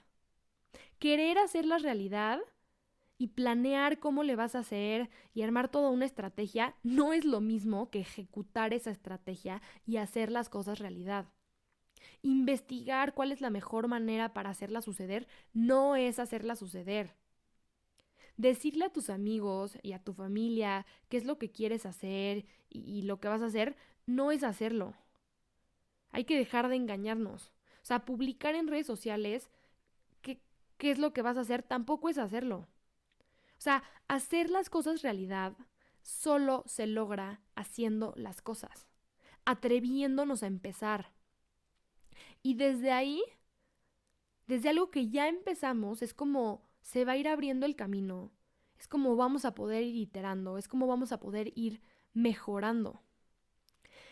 Querer 0.99 1.37
hacerlas 1.37 1.81
realidad 1.81 2.39
y 3.17 3.27
planear 3.27 3.99
cómo 3.99 4.23
le 4.23 4.37
vas 4.37 4.55
a 4.55 4.59
hacer 4.59 5.09
y 5.33 5.41
armar 5.41 5.67
toda 5.67 5.89
una 5.89 6.05
estrategia 6.05 6.77
no 6.81 7.11
es 7.11 7.25
lo 7.25 7.41
mismo 7.41 7.89
que 7.89 7.99
ejecutar 7.99 8.73
esa 8.73 8.91
estrategia 8.91 9.61
y 9.85 9.97
hacer 9.97 10.31
las 10.31 10.47
cosas 10.47 10.79
realidad. 10.79 11.25
Investigar 12.21 13.13
cuál 13.13 13.33
es 13.33 13.41
la 13.41 13.49
mejor 13.49 13.89
manera 13.89 14.33
para 14.33 14.51
hacerla 14.51 14.81
suceder 14.81 15.27
no 15.51 15.97
es 15.97 16.19
hacerla 16.19 16.55
suceder. 16.55 17.17
Decirle 18.37 18.85
a 18.85 18.93
tus 18.93 19.09
amigos 19.09 19.77
y 19.83 19.91
a 19.91 19.99
tu 19.99 20.13
familia 20.13 20.85
qué 21.09 21.17
es 21.17 21.25
lo 21.25 21.37
que 21.37 21.51
quieres 21.51 21.85
hacer 21.85 22.45
y, 22.69 23.01
lo 23.01 23.19
que 23.19 23.27
vas 23.27 23.41
a 23.41 23.47
hacer 23.47 23.75
no 24.15 24.31
es 24.31 24.43
hacerlo. 24.43 24.93
Hay 26.11 26.25
que 26.25 26.37
dejar 26.37 26.67
de 26.69 26.75
engañarnos. 26.75 27.51
O 27.81 27.85
sea, 27.85 28.05
publicar 28.05 28.55
en 28.55 28.67
redes 28.67 28.85
sociales 28.85 29.49
qué, 30.21 30.41
qué 30.77 30.91
es 30.91 30.99
lo 30.99 31.13
que 31.13 31.21
vas 31.21 31.37
a 31.37 31.41
hacer 31.41 31.63
tampoco 31.63 32.09
es 32.09 32.17
hacerlo. 32.17 32.67
O 33.57 33.63
sea, 33.63 33.83
hacer 34.07 34.49
las 34.49 34.69
cosas 34.69 35.01
realidad 35.01 35.53
solo 36.01 36.63
se 36.65 36.87
logra 36.87 37.41
haciendo 37.55 38.13
las 38.17 38.41
cosas, 38.41 38.87
atreviéndonos 39.45 40.43
a 40.43 40.47
empezar. 40.47 41.13
Y 42.41 42.55
desde 42.55 42.91
ahí, 42.91 43.23
desde 44.47 44.69
algo 44.69 44.89
que 44.89 45.09
ya 45.09 45.27
empezamos, 45.27 46.01
es 46.01 46.13
como 46.13 46.67
se 46.81 47.05
va 47.05 47.13
a 47.13 47.17
ir 47.17 47.27
abriendo 47.27 47.65
el 47.65 47.75
camino, 47.75 48.31
es 48.79 48.87
como 48.87 49.15
vamos 49.15 49.45
a 49.45 49.53
poder 49.53 49.83
ir 49.83 49.95
iterando, 49.95 50.57
es 50.57 50.67
como 50.67 50.87
vamos 50.87 51.11
a 51.11 51.19
poder 51.19 51.53
ir 51.55 51.81
mejorando. 52.13 53.03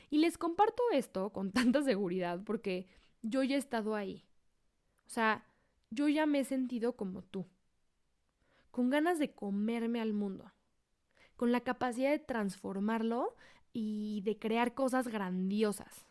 Y 0.10 0.20
les 0.20 0.38
comparto 0.38 0.84
esto 0.92 1.32
con 1.32 1.52
tanta 1.54 1.82
seguridad 1.84 2.42
porque 2.44 2.88
yo 3.22 3.44
ya 3.44 3.56
he 3.56 3.60
estado 3.60 3.96
ahí. 3.96 4.26
O 5.08 5.10
sea, 5.10 5.46
yo 5.90 6.08
ya 6.08 6.26
me 6.26 6.40
he 6.40 6.46
sentido 6.46 6.96
como 6.96 7.24
tú 7.24 7.48
con 8.72 8.90
ganas 8.90 9.20
de 9.20 9.32
comerme 9.34 10.00
al 10.00 10.14
mundo, 10.14 10.54
con 11.36 11.52
la 11.52 11.62
capacidad 11.62 12.12
de 12.12 12.20
transformarlo 12.20 13.36
y 13.74 14.22
de 14.22 14.38
crear 14.38 14.74
cosas 14.74 15.08
grandiosas. 15.08 16.06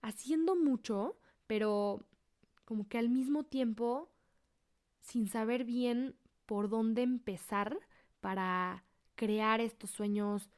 Haciendo 0.00 0.56
mucho, 0.56 1.18
pero 1.46 2.06
como 2.64 2.88
que 2.88 2.98
al 2.98 3.08
mismo 3.08 3.44
tiempo 3.44 4.10
sin 5.00 5.28
saber 5.28 5.64
bien 5.64 6.14
por 6.46 6.68
dónde 6.68 7.02
empezar 7.02 7.78
para 8.20 8.84
crear 9.14 9.60
estos 9.60 9.90
sueños 9.90 10.50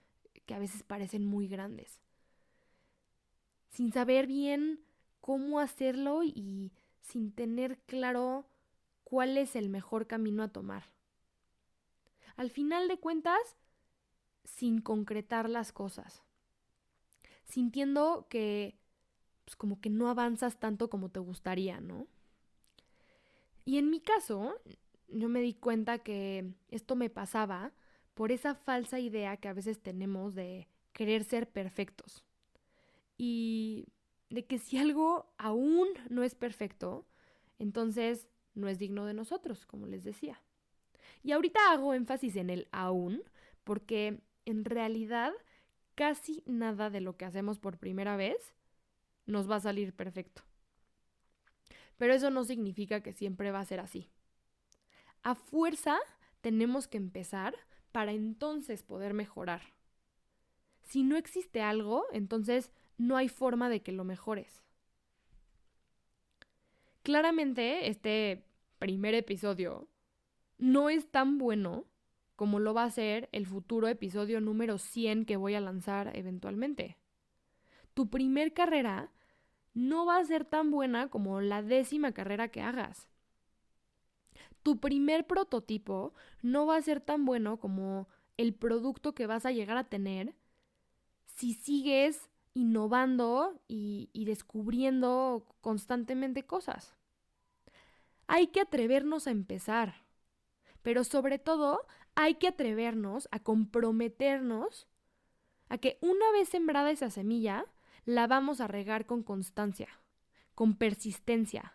que 0.46 0.54
a 0.54 0.58
veces 0.58 0.82
parecen 0.82 1.24
muy 1.24 1.48
grandes. 1.48 2.00
Sin 3.70 3.92
saber 3.92 4.26
bien 4.26 4.80
cómo 5.20 5.60
hacerlo 5.60 6.22
y 6.22 6.72
sin 7.00 7.32
tener 7.32 7.78
claro 7.86 8.46
cuál 9.04 9.36
es 9.38 9.56
el 9.56 9.68
mejor 9.68 10.06
camino 10.06 10.42
a 10.42 10.48
tomar. 10.48 10.84
Al 12.36 12.50
final 12.50 12.88
de 12.88 12.98
cuentas, 12.98 13.56
sin 14.44 14.80
concretar 14.80 15.48
las 15.48 15.72
cosas, 15.72 16.22
sintiendo 17.44 18.26
que 18.28 18.78
pues 19.44 19.56
como 19.56 19.80
que 19.80 19.90
no 19.90 20.08
avanzas 20.08 20.58
tanto 20.58 20.88
como 20.88 21.08
te 21.10 21.20
gustaría, 21.20 21.80
¿no? 21.80 22.06
Y 23.64 23.78
en 23.78 23.90
mi 23.90 24.00
caso, 24.00 24.54
yo 25.08 25.28
me 25.28 25.40
di 25.40 25.54
cuenta 25.54 25.98
que 25.98 26.54
esto 26.68 26.96
me 26.96 27.10
pasaba 27.10 27.72
por 28.14 28.32
esa 28.32 28.54
falsa 28.54 28.98
idea 29.00 29.36
que 29.36 29.48
a 29.48 29.52
veces 29.52 29.80
tenemos 29.80 30.34
de 30.34 30.68
querer 30.92 31.24
ser 31.24 31.48
perfectos. 31.50 32.24
Y 33.22 33.92
de 34.30 34.46
que 34.46 34.58
si 34.58 34.78
algo 34.78 35.30
aún 35.36 35.88
no 36.08 36.22
es 36.22 36.34
perfecto, 36.34 37.06
entonces 37.58 38.30
no 38.54 38.66
es 38.66 38.78
digno 38.78 39.04
de 39.04 39.12
nosotros, 39.12 39.66
como 39.66 39.86
les 39.86 40.04
decía. 40.04 40.40
Y 41.22 41.32
ahorita 41.32 41.70
hago 41.70 41.92
énfasis 41.92 42.36
en 42.36 42.48
el 42.48 42.66
aún, 42.72 43.22
porque 43.62 44.22
en 44.46 44.64
realidad 44.64 45.34
casi 45.96 46.42
nada 46.46 46.88
de 46.88 47.02
lo 47.02 47.18
que 47.18 47.26
hacemos 47.26 47.58
por 47.58 47.76
primera 47.76 48.16
vez 48.16 48.54
nos 49.26 49.50
va 49.50 49.56
a 49.56 49.60
salir 49.60 49.92
perfecto. 49.92 50.40
Pero 51.98 52.14
eso 52.14 52.30
no 52.30 52.44
significa 52.44 53.02
que 53.02 53.12
siempre 53.12 53.50
va 53.50 53.60
a 53.60 53.66
ser 53.66 53.80
así. 53.80 54.08
A 55.22 55.34
fuerza 55.34 55.98
tenemos 56.40 56.88
que 56.88 56.96
empezar 56.96 57.54
para 57.92 58.12
entonces 58.12 58.82
poder 58.82 59.12
mejorar. 59.12 59.60
Si 60.84 61.02
no 61.02 61.18
existe 61.18 61.60
algo, 61.60 62.06
entonces 62.12 62.72
no 63.00 63.16
hay 63.16 63.28
forma 63.28 63.70
de 63.70 63.80
que 63.80 63.92
lo 63.92 64.04
mejores. 64.04 64.62
Claramente, 67.02 67.88
este 67.88 68.44
primer 68.78 69.14
episodio 69.14 69.88
no 70.58 70.90
es 70.90 71.10
tan 71.10 71.38
bueno 71.38 71.86
como 72.36 72.58
lo 72.58 72.74
va 72.74 72.84
a 72.84 72.90
ser 72.90 73.30
el 73.32 73.46
futuro 73.46 73.88
episodio 73.88 74.42
número 74.42 74.76
100 74.76 75.24
que 75.24 75.38
voy 75.38 75.54
a 75.54 75.62
lanzar 75.62 76.14
eventualmente. 76.14 76.98
Tu 77.94 78.10
primer 78.10 78.52
carrera 78.52 79.10
no 79.72 80.04
va 80.04 80.18
a 80.18 80.24
ser 80.24 80.44
tan 80.44 80.70
buena 80.70 81.08
como 81.08 81.40
la 81.40 81.62
décima 81.62 82.12
carrera 82.12 82.48
que 82.48 82.60
hagas. 82.60 83.08
Tu 84.62 84.78
primer 84.78 85.26
prototipo 85.26 86.12
no 86.42 86.66
va 86.66 86.76
a 86.76 86.82
ser 86.82 87.00
tan 87.00 87.24
bueno 87.24 87.58
como 87.58 88.08
el 88.36 88.52
producto 88.52 89.14
que 89.14 89.26
vas 89.26 89.46
a 89.46 89.52
llegar 89.52 89.78
a 89.78 89.88
tener 89.88 90.34
si 91.24 91.54
sigues 91.54 92.29
innovando 92.54 93.60
y, 93.68 94.08
descubriendo 94.24 95.46
constantemente 95.60 96.44
cosas. 96.44 96.94
Hay 98.26 98.48
que 98.48 98.60
atrevernos 98.60 99.26
a 99.26 99.30
empezar, 99.30 100.04
pero 100.82 101.04
sobre 101.04 101.38
todo 101.38 101.86
hay 102.14 102.34
que 102.34 102.48
atrevernos 102.48 103.28
a 103.30 103.40
comprometernos 103.40 104.86
a 105.68 105.78
que 105.78 105.98
una 106.00 106.30
vez 106.32 106.48
sembrada 106.48 106.90
esa 106.90 107.10
semilla, 107.10 107.64
la 108.04 108.26
vamos 108.26 108.60
a 108.60 108.66
regar 108.66 109.06
con 109.06 109.22
constancia, 109.22 109.88
con 110.54 110.74
persistencia, 110.74 111.74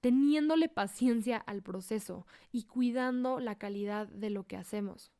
teniéndole 0.00 0.68
paciencia 0.68 1.36
al 1.36 1.62
proceso 1.62 2.26
y 2.52 2.64
cuidando 2.64 3.38
la 3.38 3.56
calidad 3.56 4.08
de 4.08 4.30
lo 4.30 4.44
que 4.44 4.56
hacemos. 4.56 5.12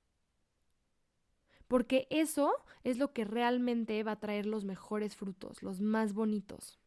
Porque 1.70 2.08
eso 2.10 2.52
es 2.82 2.98
lo 2.98 3.12
que 3.12 3.24
realmente 3.24 4.02
va 4.02 4.10
a 4.10 4.18
traer 4.18 4.44
los 4.44 4.64
mejores 4.64 5.14
frutos, 5.14 5.62
los 5.62 5.80
más 5.80 6.14
bonitos. 6.14 6.80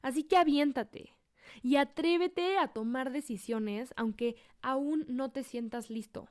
Así 0.00 0.22
que 0.22 0.36
aviéntate 0.36 1.16
y 1.60 1.74
atrévete 1.74 2.56
a 2.56 2.68
tomar 2.68 3.10
decisiones 3.10 3.92
aunque 3.96 4.36
aún 4.62 5.04
no 5.08 5.32
te 5.32 5.42
sientas 5.42 5.90
listo. 5.90 6.28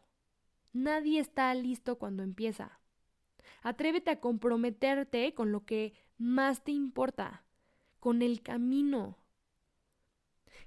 Nadie 0.71 1.19
está 1.19 1.54
listo 1.54 1.97
cuando 1.97 2.23
empieza. 2.23 2.80
Atrévete 3.62 4.12
a 4.12 4.21
comprometerte 4.21 5.34
con 5.34 5.51
lo 5.51 5.65
que 5.65 5.95
más 6.17 6.63
te 6.63 6.71
importa, 6.71 7.43
con 7.99 8.21
el 8.21 8.41
camino, 8.41 9.17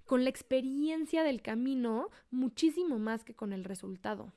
con 0.05 0.25
la 0.25 0.29
experiencia 0.29 1.23
del 1.23 1.41
camino 1.41 2.11
muchísimo 2.31 2.99
más 2.99 3.25
que 3.25 3.35
con 3.35 3.55
el 3.55 3.65
resultado. 3.65 4.35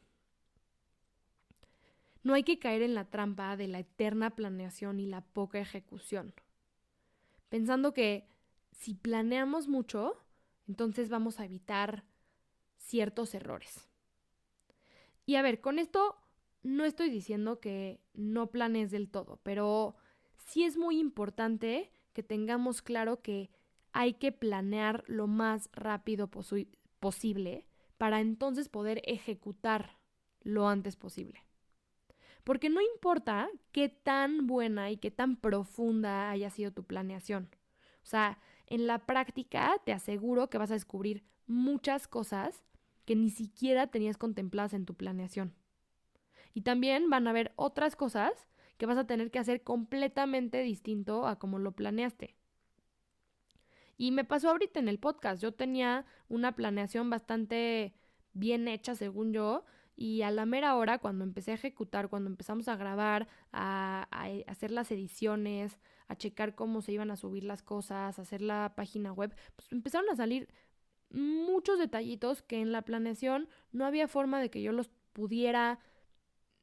No 2.23 2.33
hay 2.33 2.43
que 2.43 2.59
caer 2.59 2.81
en 2.81 2.93
la 2.93 3.05
trampa 3.05 3.57
de 3.57 3.67
la 3.67 3.79
eterna 3.79 4.31
planeación 4.31 4.99
y 4.99 5.07
la 5.07 5.21
poca 5.21 5.59
ejecución, 5.59 6.33
pensando 7.49 7.93
que 7.93 8.27
si 8.71 8.93
planeamos 8.93 9.67
mucho, 9.67 10.17
entonces 10.67 11.09
vamos 11.09 11.39
a 11.39 11.45
evitar 11.45 12.03
ciertos 12.77 13.33
errores. 13.33 13.87
Y 15.25 15.35
a 15.35 15.41
ver, 15.41 15.61
con 15.61 15.79
esto 15.79 16.15
no 16.63 16.85
estoy 16.85 17.09
diciendo 17.09 17.59
que 17.59 17.99
no 18.13 18.47
planes 18.47 18.91
del 18.91 19.09
todo, 19.09 19.39
pero 19.43 19.95
sí 20.37 20.63
es 20.63 20.77
muy 20.77 20.99
importante 20.99 21.91
que 22.13 22.23
tengamos 22.23 22.81
claro 22.81 23.21
que 23.21 23.49
hay 23.93 24.13
que 24.13 24.31
planear 24.31 25.03
lo 25.07 25.27
más 25.27 25.69
rápido 25.73 26.29
posible 26.99 27.67
para 27.97 28.19
entonces 28.19 28.69
poder 28.69 29.01
ejecutar 29.05 29.97
lo 30.41 30.67
antes 30.67 30.95
posible. 30.95 31.45
Porque 32.43 32.69
no 32.69 32.81
importa 32.81 33.49
qué 33.71 33.89
tan 33.89 34.47
buena 34.47 34.89
y 34.91 34.97
qué 34.97 35.11
tan 35.11 35.35
profunda 35.35 36.31
haya 36.31 36.49
sido 36.49 36.71
tu 36.71 36.83
planeación. 36.83 37.49
O 38.03 38.05
sea, 38.05 38.39
en 38.67 38.87
la 38.87 39.05
práctica 39.05 39.75
te 39.85 39.93
aseguro 39.93 40.49
que 40.49 40.57
vas 40.57 40.71
a 40.71 40.75
descubrir 40.75 41.23
muchas 41.45 42.07
cosas 42.07 42.63
que 43.05 43.15
ni 43.15 43.29
siquiera 43.29 43.87
tenías 43.87 44.17
contempladas 44.17 44.73
en 44.73 44.85
tu 44.85 44.95
planeación. 44.95 45.53
Y 46.53 46.61
también 46.61 47.09
van 47.09 47.27
a 47.27 47.31
haber 47.31 47.53
otras 47.55 47.95
cosas 47.95 48.31
que 48.77 48.85
vas 48.85 48.97
a 48.97 49.05
tener 49.05 49.29
que 49.31 49.39
hacer 49.39 49.63
completamente 49.63 50.61
distinto 50.63 51.27
a 51.27 51.37
como 51.37 51.59
lo 51.59 51.73
planeaste. 51.73 52.35
Y 53.97 54.11
me 54.11 54.25
pasó 54.25 54.49
ahorita 54.49 54.79
en 54.79 54.87
el 54.87 54.97
podcast. 54.97 55.41
Yo 55.41 55.53
tenía 55.53 56.05
una 56.27 56.55
planeación 56.55 57.09
bastante 57.09 57.93
bien 58.33 58.67
hecha, 58.67 58.95
según 58.95 59.33
yo, 59.33 59.63
y 60.01 60.23
a 60.23 60.31
la 60.31 60.47
mera 60.47 60.75
hora, 60.77 60.97
cuando 60.97 61.23
empecé 61.23 61.51
a 61.51 61.53
ejecutar, 61.53 62.09
cuando 62.09 62.27
empezamos 62.27 62.67
a 62.67 62.75
grabar, 62.75 63.27
a, 63.51 64.07
hacer 64.47 64.71
las 64.71 64.91
ediciones, 64.91 65.77
a 66.07 66.15
checar 66.15 66.55
cómo 66.55 66.81
se 66.81 66.91
iban 66.91 67.11
a 67.11 67.15
subir 67.15 67.43
las 67.43 67.61
cosas, 67.61 68.17
a 68.17 68.21
hacer 68.23 68.41
la 68.41 68.73
página 68.75 69.13
web, 69.13 69.35
pues 69.55 69.71
empezaron 69.71 70.09
a 70.09 70.15
salir 70.15 70.49
muchos 71.11 71.77
detallitos 71.77 72.41
que 72.41 72.61
en 72.61 72.71
la 72.71 72.81
planeación 72.81 73.47
no 73.71 73.85
había 73.85 74.07
forma 74.07 74.41
de 74.41 74.49
que 74.49 74.63
yo 74.63 74.71
los 74.71 74.89
pudiera 75.13 75.77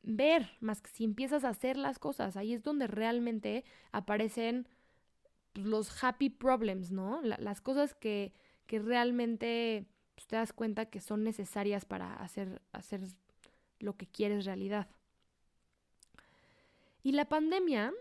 ver, 0.02 0.50
más 0.58 0.82
que 0.82 0.90
si 0.90 1.04
empiezas 1.04 1.44
a 1.44 1.50
hacer 1.50 1.76
las 1.76 2.00
cosas. 2.00 2.36
Ahí 2.36 2.52
es 2.52 2.64
donde 2.64 2.88
realmente 2.88 3.64
aparecen 3.92 4.66
pues, 5.52 5.64
los 5.64 6.02
happy 6.02 6.28
problems, 6.28 6.90
¿no? 6.90 7.20
las 7.22 7.60
cosas 7.60 7.94
que, 7.94 8.32
que 8.66 8.80
realmente 8.80 9.86
pues, 10.16 10.26
te 10.26 10.34
das 10.34 10.52
cuenta 10.52 10.86
que 10.86 11.00
son 11.00 11.22
necesarias 11.22 11.84
para 11.84 12.16
hacer, 12.16 12.60
hacer 12.72 13.02
lo 13.78 13.96
que 13.96 14.06
quieres 14.06 14.44
realidad. 14.44 14.88
Y 17.02 17.12
la 17.12 17.28
pandemia 17.28 17.92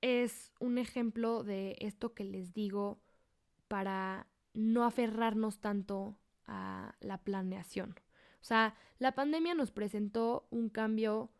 es 0.00 0.52
un 0.60 0.78
ejemplo 0.78 1.42
de 1.42 1.76
esto 1.80 2.14
que 2.14 2.24
les 2.24 2.54
digo 2.54 2.98
para 3.66 4.26
no 4.54 4.84
aferrarnos 4.84 5.58
tanto 5.60 6.16
a 6.46 6.94
la 7.00 7.18
planeación. 7.18 7.94
O 8.40 8.44
sea, 8.44 8.76
la 8.98 9.12
pandemia 9.12 9.54
nos 9.54 9.70
presentó 9.70 10.46
un 10.50 10.68
cambio 10.68 11.30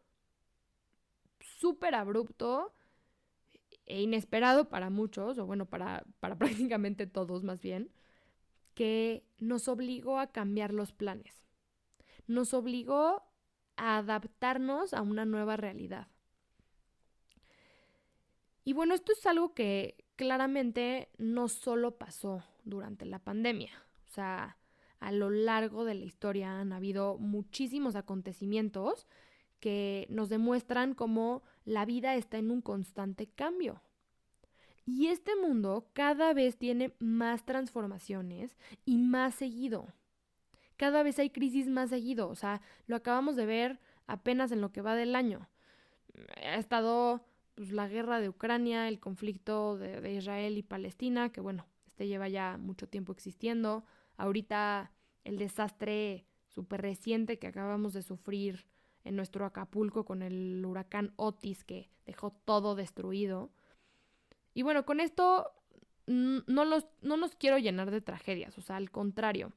súper 1.40 1.94
abrupto 1.94 2.74
e 3.86 4.02
inesperado 4.02 4.68
para 4.68 4.90
muchos, 4.90 5.38
o 5.38 5.46
bueno, 5.46 5.66
para, 5.66 6.04
para 6.20 6.36
prácticamente 6.38 7.06
todos 7.06 7.42
más 7.44 7.60
bien, 7.60 7.90
que 8.74 9.24
nos 9.38 9.68
obligó 9.68 10.18
a 10.18 10.30
cambiar 10.30 10.72
los 10.72 10.92
planes. 10.92 11.47
Nos 12.28 12.54
obligó 12.54 13.24
a 13.76 13.98
adaptarnos 13.98 14.94
a 14.94 15.02
una 15.02 15.24
nueva 15.24 15.56
realidad. 15.56 16.06
Y 18.64 18.74
bueno, 18.74 18.94
esto 18.94 19.12
es 19.12 19.26
algo 19.26 19.54
que 19.54 20.04
claramente 20.16 21.08
no 21.18 21.48
solo 21.48 21.96
pasó 21.96 22.44
durante 22.64 23.06
la 23.06 23.18
pandemia. 23.18 23.72
O 24.06 24.10
sea, 24.10 24.58
a 25.00 25.12
lo 25.12 25.30
largo 25.30 25.84
de 25.84 25.94
la 25.94 26.04
historia 26.04 26.60
han 26.60 26.72
habido 26.72 27.18
muchísimos 27.18 27.96
acontecimientos 27.96 29.06
que 29.60 30.06
nos 30.10 30.28
demuestran 30.28 30.94
cómo 30.94 31.42
la 31.64 31.84
vida 31.84 32.14
está 32.14 32.38
en 32.38 32.50
un 32.50 32.60
constante 32.60 33.26
cambio. 33.26 33.82
Y 34.84 35.08
este 35.08 35.36
mundo 35.36 35.88
cada 35.92 36.32
vez 36.32 36.56
tiene 36.56 36.94
más 36.98 37.44
transformaciones 37.44 38.56
y 38.84 38.98
más 38.98 39.34
seguido. 39.34 39.92
Cada 40.78 41.02
vez 41.02 41.18
hay 41.18 41.28
crisis 41.28 41.68
más 41.68 41.90
seguido. 41.90 42.28
O 42.30 42.34
sea, 42.34 42.62
lo 42.86 42.96
acabamos 42.96 43.36
de 43.36 43.44
ver 43.44 43.80
apenas 44.06 44.52
en 44.52 44.62
lo 44.62 44.72
que 44.72 44.80
va 44.80 44.94
del 44.94 45.14
año. 45.14 45.46
Ha 46.42 46.54
estado 46.54 47.20
pues, 47.54 47.72
la 47.72 47.88
guerra 47.88 48.20
de 48.20 48.28
Ucrania, 48.28 48.88
el 48.88 49.00
conflicto 49.00 49.76
de, 49.76 50.14
Israel 50.14 50.56
y 50.56 50.62
Palestina, 50.62 51.30
que 51.30 51.40
bueno, 51.40 51.66
este 51.86 52.06
lleva 52.06 52.28
ya 52.28 52.56
mucho 52.56 52.88
tiempo 52.88 53.12
existiendo. 53.12 53.84
Ahorita 54.16 54.92
el 55.24 55.36
desastre 55.36 56.24
súper 56.46 56.80
reciente 56.80 57.38
que 57.38 57.48
acabamos 57.48 57.92
de 57.92 58.02
sufrir 58.02 58.64
en 59.04 59.16
nuestro 59.16 59.44
Acapulco 59.44 60.04
con 60.04 60.22
el 60.22 60.64
huracán 60.64 61.12
Otis 61.16 61.64
que 61.64 61.90
dejó 62.06 62.30
todo 62.44 62.76
destruido. 62.76 63.50
Y 64.54 64.62
bueno, 64.62 64.84
con 64.86 65.00
esto 65.00 65.52
no, 66.06 66.64
los, 66.64 66.86
no 67.02 67.16
nos 67.16 67.34
quiero 67.34 67.58
llenar 67.58 67.90
de 67.90 68.00
tragedias, 68.00 68.56
o 68.58 68.60
sea, 68.60 68.76
al 68.76 68.90
contrario. 68.90 69.52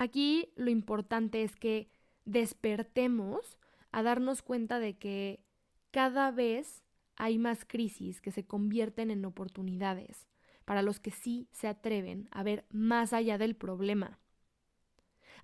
Aquí 0.00 0.50
lo 0.56 0.70
importante 0.70 1.42
es 1.42 1.54
que 1.56 1.90
despertemos 2.24 3.58
a 3.92 4.02
darnos 4.02 4.40
cuenta 4.40 4.78
de 4.78 4.96
que 4.96 5.44
cada 5.90 6.30
vez 6.30 6.82
hay 7.16 7.36
más 7.36 7.66
crisis 7.66 8.22
que 8.22 8.30
se 8.30 8.46
convierten 8.46 9.10
en 9.10 9.26
oportunidades 9.26 10.26
para 10.64 10.80
los 10.80 11.00
que 11.00 11.10
sí 11.10 11.50
se 11.52 11.68
atreven 11.68 12.30
a 12.30 12.42
ver 12.42 12.64
más 12.70 13.12
allá 13.12 13.36
del 13.36 13.54
problema 13.54 14.18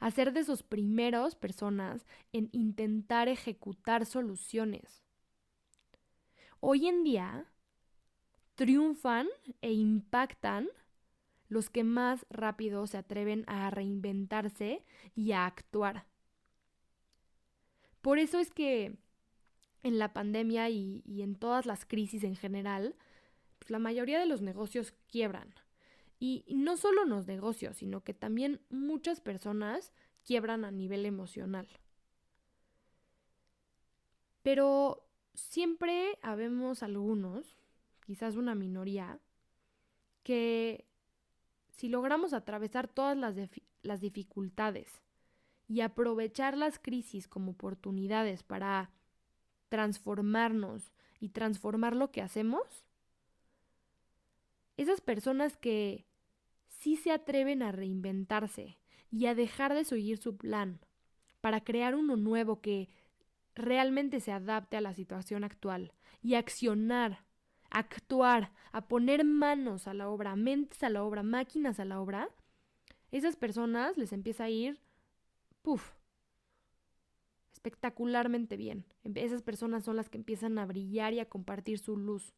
a 0.01 0.11
ser 0.11 0.33
de 0.33 0.41
esos 0.41 0.63
primeros 0.63 1.35
personas 1.35 2.07
en 2.33 2.49
intentar 2.53 3.29
ejecutar 3.29 4.07
soluciones. 4.07 5.03
Hoy 6.61 6.87
en 6.87 7.05
día 7.05 7.45
triunfan 8.55 9.27
e 9.61 9.73
impactan 9.75 10.67
los 11.49 11.71
que 11.71 11.85
más 11.85 12.27
rápido 12.31 12.87
se 12.87 12.99
atreven 12.99 13.45
a 13.47 13.71
reinventarse 13.71 14.85
y 15.15 15.33
a 15.33 15.47
actuar. 15.47 16.07
Por 18.01 18.19
eso 18.19 18.39
es 18.39 18.51
que 18.51 18.97
en 19.83 19.99
la 19.99 20.13
pandemia 20.13 20.69
y, 20.69 21.03
en 21.07 21.37
todas 21.37 21.67
las 21.67 21.85
crisis 21.85 22.25
en 22.25 22.37
general, 22.37 22.97
pues, 23.59 23.71
la 23.71 23.79
mayoría 23.79 24.19
de 24.19 24.27
los 24.27 24.43
negocios 24.43 24.93
quiebran. 25.09 25.55
Y 26.19 26.45
no 26.49 26.77
solo 26.77 27.05
los 27.05 27.27
negocios, 27.27 27.77
sino 27.77 28.03
que 28.03 28.15
también 28.15 28.61
muchas 28.71 29.21
personas 29.21 29.93
quiebran 30.25 30.65
a 30.65 30.71
nivel 30.71 31.05
emocional. 31.07 31.69
Pero 34.43 35.07
siempre 35.35 36.19
habemos 36.23 36.83
algunos, 36.83 37.57
quizás 38.07 38.37
una 38.37 38.55
minoría, 38.55 39.21
que 40.23 40.87
si 41.77 41.89
logramos 41.89 42.33
atravesar 42.33 42.89
todas 42.89 43.17
las, 43.17 43.37
las 43.83 44.01
dificultades 44.01 45.03
y 45.69 45.81
aprovechar 45.81 46.57
las 46.57 46.79
crisis 46.79 47.29
como 47.29 47.53
oportunidades 47.53 48.43
para 48.43 48.91
transformarnos 49.69 50.93
y 51.21 51.31
transformar 51.31 51.97
lo 51.97 52.11
que 52.11 52.23
hacemos, 52.23 52.85
esas 54.77 55.01
personas 55.01 55.57
que 55.57 56.07
sí 56.69 56.97
se 56.97 57.11
atreven 57.11 57.63
a 57.63 57.73
reinventarse 57.73 58.79
y 59.11 59.27
a 59.27 59.35
dejar 59.35 59.75
de 59.75 59.85
seguir 59.85 60.19
su 60.19 60.37
plan 60.37 60.81
para 61.41 61.63
crear 61.63 61.95
uno 61.95 62.17
nuevo 62.17 62.61
que 62.61 62.91
realmente 63.55 64.21
se 64.21 64.33
adapte 64.33 64.77
a 64.77 64.81
la 64.81 64.95
situación 64.95 65.45
actual 65.45 65.93
y 66.23 66.35
accionar, 66.35 67.25
actuar, 67.71 68.53
a 68.73 68.89
poner 68.89 69.25
manos 69.25 69.87
a 69.87 69.95
la 69.95 70.09
obra, 70.09 70.37
mentes 70.37 70.83
a 70.83 70.91
la 70.91 71.03
obra, 71.03 71.23
máquinas 71.23 71.81
a 71.81 71.85
la 71.85 72.01
obra, 72.01 72.29
esas 73.11 73.37
personas 73.37 73.97
les 73.97 74.13
empieza 74.13 74.45
a 74.45 74.51
ir, 74.51 74.81
puff, 75.63 75.93
espectacularmente 77.53 78.57
bien. 78.57 78.85
Esas 79.15 79.43
personas 79.43 79.85
son 79.85 79.97
las 79.97 80.09
que 80.09 80.19
empiezan 80.19 80.59
a 80.59 80.67
brillar 80.67 81.13
y 81.13 81.21
a 81.21 81.29
compartir 81.29 81.79
su 81.79 81.97
luz. 81.97 82.35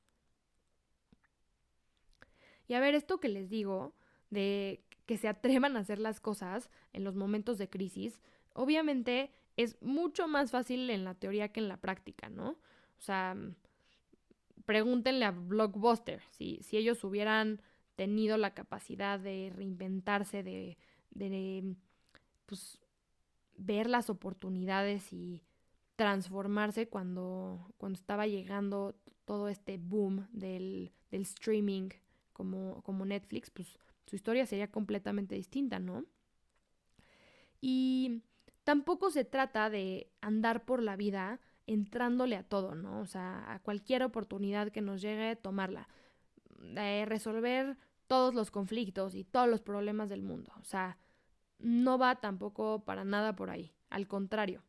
Y 2.67 2.75
a 2.75 2.81
ver, 2.81 2.95
esto 2.95 3.19
que 3.19 3.29
les 3.29 3.49
digo, 3.49 3.95
de 4.31 4.85
que 5.07 5.17
se 5.17 5.29
atrevan 5.29 5.77
a 5.77 5.81
hacer 5.81 5.99
las 5.99 6.21
cosas 6.21 6.71
en 6.93 7.03
los 7.03 7.15
momentos 7.15 7.59
de 7.59 7.69
crisis, 7.69 8.21
obviamente 8.53 9.33
es 9.57 9.81
mucho 9.83 10.29
más 10.29 10.51
fácil 10.51 10.89
en 10.91 11.05
la 11.05 11.15
teoría 11.15 11.49
que 11.49 11.61
en 11.61 11.69
la 11.69 11.79
práctica, 11.79 12.29
¿no? 12.29 12.51
O 12.51 13.01
sea, 13.01 13.37
pregúntenle 14.69 15.25
a 15.25 15.31
Blockbuster 15.31 16.21
si, 16.31 16.59
si 16.63 16.77
ellos 16.77 17.03
hubieran 17.03 17.63
tenido 17.97 18.37
la 18.37 18.53
capacidad 18.53 19.19
de 19.19 19.51
reinventarse, 19.57 20.43
de, 20.43 20.77
de 21.09 21.75
pues, 22.45 22.79
ver 23.57 23.89
las 23.89 24.11
oportunidades 24.11 25.11
y 25.11 25.43
transformarse 25.97 26.87
cuando, 26.87 27.73
cuando 27.79 27.99
estaba 27.99 28.27
llegando 28.27 28.95
todo 29.25 29.49
este 29.49 29.79
boom 29.79 30.29
del, 30.33 30.93
del 31.11 31.23
streaming 31.23 31.89
como, 32.35 32.83
como 32.83 33.07
Netflix, 33.07 33.49
pues 33.49 33.79
su 34.05 34.17
historia 34.17 34.45
sería 34.45 34.71
completamente 34.71 35.35
distinta, 35.35 35.79
¿no? 35.79 36.05
Y 37.63 38.21
tampoco 38.65 39.11
se 39.11 39.25
trata 39.25 39.71
de 39.71 40.11
andar 40.21 40.67
por 40.67 40.83
la 40.83 40.97
vida 40.97 41.41
entrándole 41.69 42.37
a 42.37 42.43
todo, 42.43 42.75
¿no? 42.75 43.01
O 43.01 43.07
sea, 43.07 43.53
a 43.53 43.61
cualquier 43.61 44.03
oportunidad 44.03 44.73
que 44.73 44.81
nos 44.81 45.01
llegue, 45.01 45.37
tomarla. 45.37 45.89
De 46.59 47.05
resolver 47.05 47.77
todos 48.09 48.35
los 48.35 48.51
conflictos 48.51 49.15
y 49.15 49.23
todos 49.23 49.49
los 49.49 49.61
problemas 49.61 50.09
del 50.09 50.23
mundo. 50.23 50.53
O 50.61 50.65
sea, 50.65 50.99
no 51.59 51.99
va 51.99 52.17
tampoco 52.17 52.85
para 52.85 53.05
nada 53.05 53.37
por 53.37 53.51
ahí. 53.51 53.73
Al 53.91 54.09
contrario. 54.09 54.65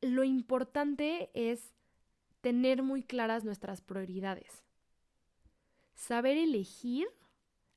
Lo 0.00 0.24
importante 0.24 1.30
es 1.32 1.72
tener 2.40 2.82
muy 2.82 3.02
claras 3.02 3.44
nuestras 3.44 3.80
prioridades. 3.80 4.64
Saber 5.94 6.36
elegir 6.36 7.06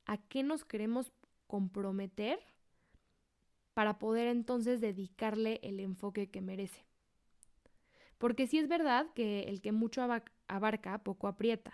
a 0.04 0.18
qué 0.18 0.42
nos 0.42 0.64
queremos 0.64 1.12
comprometer 1.46 2.40
para 3.74 3.98
poder 4.00 4.26
entonces 4.26 4.80
dedicarle 4.80 5.60
el 5.62 5.78
enfoque 5.78 6.28
que 6.28 6.40
merece. 6.40 6.87
Porque 8.18 8.46
sí 8.46 8.58
es 8.58 8.68
verdad 8.68 9.06
que 9.14 9.44
el 9.44 9.60
que 9.60 9.72
mucho 9.72 10.02
abarca, 10.48 10.98
poco 10.98 11.28
aprieta. 11.28 11.72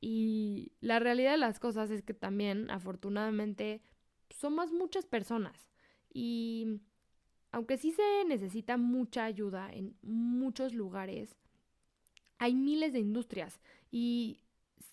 Y 0.00 0.72
la 0.80 0.98
realidad 0.98 1.32
de 1.32 1.38
las 1.38 1.60
cosas 1.60 1.90
es 1.90 2.02
que 2.02 2.14
también, 2.14 2.70
afortunadamente, 2.70 3.82
somos 4.30 4.72
muchas 4.72 5.04
personas. 5.04 5.68
Y 6.12 6.80
aunque 7.52 7.76
sí 7.76 7.92
se 7.92 8.24
necesita 8.26 8.78
mucha 8.78 9.24
ayuda 9.24 9.70
en 9.72 9.94
muchos 10.02 10.74
lugares, 10.74 11.36
hay 12.38 12.54
miles 12.54 12.94
de 12.94 13.00
industrias. 13.00 13.60
Y 13.90 14.40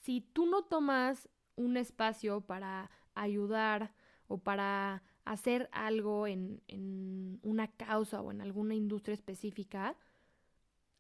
si 0.03 0.21
tú 0.21 0.45
no 0.45 0.63
tomas 0.63 1.29
un 1.55 1.77
espacio 1.77 2.41
para 2.41 2.91
ayudar 3.15 3.93
o 4.27 4.37
para 4.37 5.03
hacer 5.23 5.69
algo 5.71 6.27
en, 6.27 6.61
en, 6.67 7.39
una 7.43 7.67
causa 7.67 8.21
o 8.21 8.31
en 8.31 8.41
alguna 8.41 8.75
industria 8.75 9.13
específica, 9.13 9.95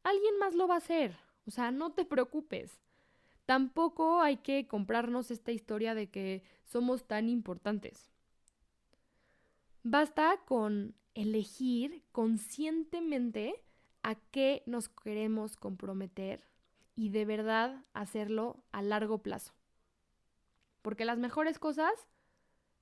alguien 0.07 0.37
más 0.39 0.55
lo 0.55 0.67
va 0.67 0.75
a 0.75 0.79
hacer. 0.79 1.17
O 1.45 1.51
sea, 1.51 1.71
no 1.71 1.91
te 1.91 2.05
preocupes. 2.05 2.79
Tampoco 3.45 4.21
hay 4.21 4.37
que 4.37 4.67
comprarnos 4.67 5.31
esta 5.31 5.51
historia 5.51 5.95
de 5.95 6.09
que 6.09 6.43
somos 6.65 7.07
tan 7.07 7.29
importantes. 7.29 8.11
Basta 9.83 10.37
con 10.45 10.95
elegir 11.13 12.03
conscientemente 12.11 13.63
a 14.03 14.15
qué 14.15 14.63
nos 14.65 14.89
queremos 14.89 15.55
comprometer 15.55 16.43
y 16.95 17.09
de 17.09 17.25
verdad 17.25 17.85
hacerlo 17.93 18.63
a 18.71 18.81
largo 18.81 19.19
plazo. 19.19 19.53
Porque 20.81 21.05
las 21.05 21.17
mejores 21.17 21.59
cosas 21.59 21.93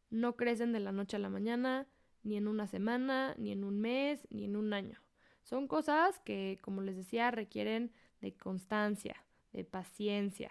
no 0.09 0.35
crecen 0.35 0.73
de 0.73 0.79
la 0.79 0.91
noche 0.91 1.17
a 1.17 1.19
la 1.19 1.29
mañana, 1.29 1.87
ni 2.23 2.37
en 2.37 2.47
una 2.47 2.65
semana, 2.65 3.35
ni 3.37 3.51
en 3.51 3.63
un 3.63 3.79
mes, 3.79 4.27
ni 4.31 4.45
en 4.45 4.55
un 4.55 4.73
año. 4.73 5.04
Son 5.45 5.67
cosas 5.67 6.19
que, 6.19 6.57
como 6.61 6.81
les 6.81 6.97
decía, 6.97 7.29
requieren 7.29 7.91
de 8.19 8.33
constancia, 8.33 9.15
de 9.53 9.63
paciencia, 9.63 10.49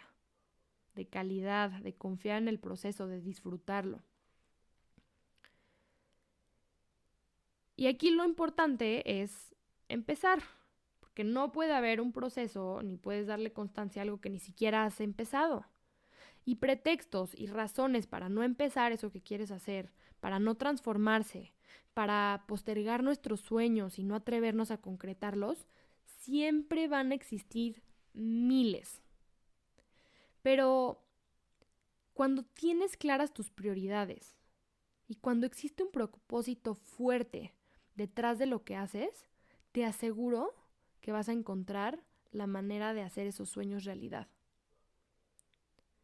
de 0.94 1.07
calidad, 1.07 1.70
de 1.70 1.94
confiar 1.94 2.38
en 2.38 2.46
el 2.46 2.61
proceso, 2.61 3.09
de 3.09 3.20
disfrutarlo. 3.20 4.04
Y 7.74 7.88
aquí 7.88 8.12
lo 8.12 8.24
importante 8.24 9.20
es 9.20 9.52
empezar, 9.88 10.40
porque 11.00 11.24
no 11.24 11.50
puede 11.50 11.72
haber 11.72 12.00
un 12.00 12.12
proceso 12.12 12.80
ni 12.85 12.96
puedes 12.96 13.26
darle 13.26 13.52
constancia 13.52 14.00
a 14.00 14.04
algo 14.04 14.20
que 14.20 14.30
ni 14.30 14.38
siquiera 14.38 14.85
has 14.85 15.00
empezado 15.00 15.66
y 16.44 16.57
pretextos 16.57 17.35
y 17.35 17.46
razones 17.46 18.07
para 18.07 18.28
no 18.28 18.42
empezar 18.42 18.92
eso 18.92 19.11
que 19.11 19.22
quieres 19.22 19.50
hacer, 19.50 19.92
para 20.20 20.38
no 20.38 20.54
transformarse, 20.54 21.52
para 21.94 22.44
postergar 22.48 23.02
nuestros 23.02 23.40
sueños 23.40 23.98
y 23.98 24.04
no 24.04 24.14
atrevernos 24.14 24.70
a 24.70 24.78
concretarlos, 24.78 25.66
siempre 26.18 26.88
van 26.88 27.12
a 27.12 27.14
existir 27.14 27.82
miles. 28.12 29.00
Pero 30.42 31.02
cuando 32.12 32.44
tienes 32.44 32.96
claras 32.96 33.32
tus 33.32 33.50
prioridades 33.50 34.37
y 35.08 35.16
cuando 35.16 35.46
existe 35.46 35.82
un 35.82 35.90
propósito 35.90 36.74
fuerte 36.74 37.54
detrás 37.94 38.38
de 38.38 38.46
lo 38.46 38.64
que 38.64 38.76
haces, 38.76 39.26
te 39.72 39.84
aseguro 39.84 40.54
que 41.00 41.12
vas 41.12 41.28
a 41.28 41.32
encontrar 41.32 42.02
la 42.30 42.46
manera 42.46 42.94
de 42.94 43.02
hacer 43.02 43.26
esos 43.26 43.48
sueños 43.48 43.84
realidad. 43.84 44.28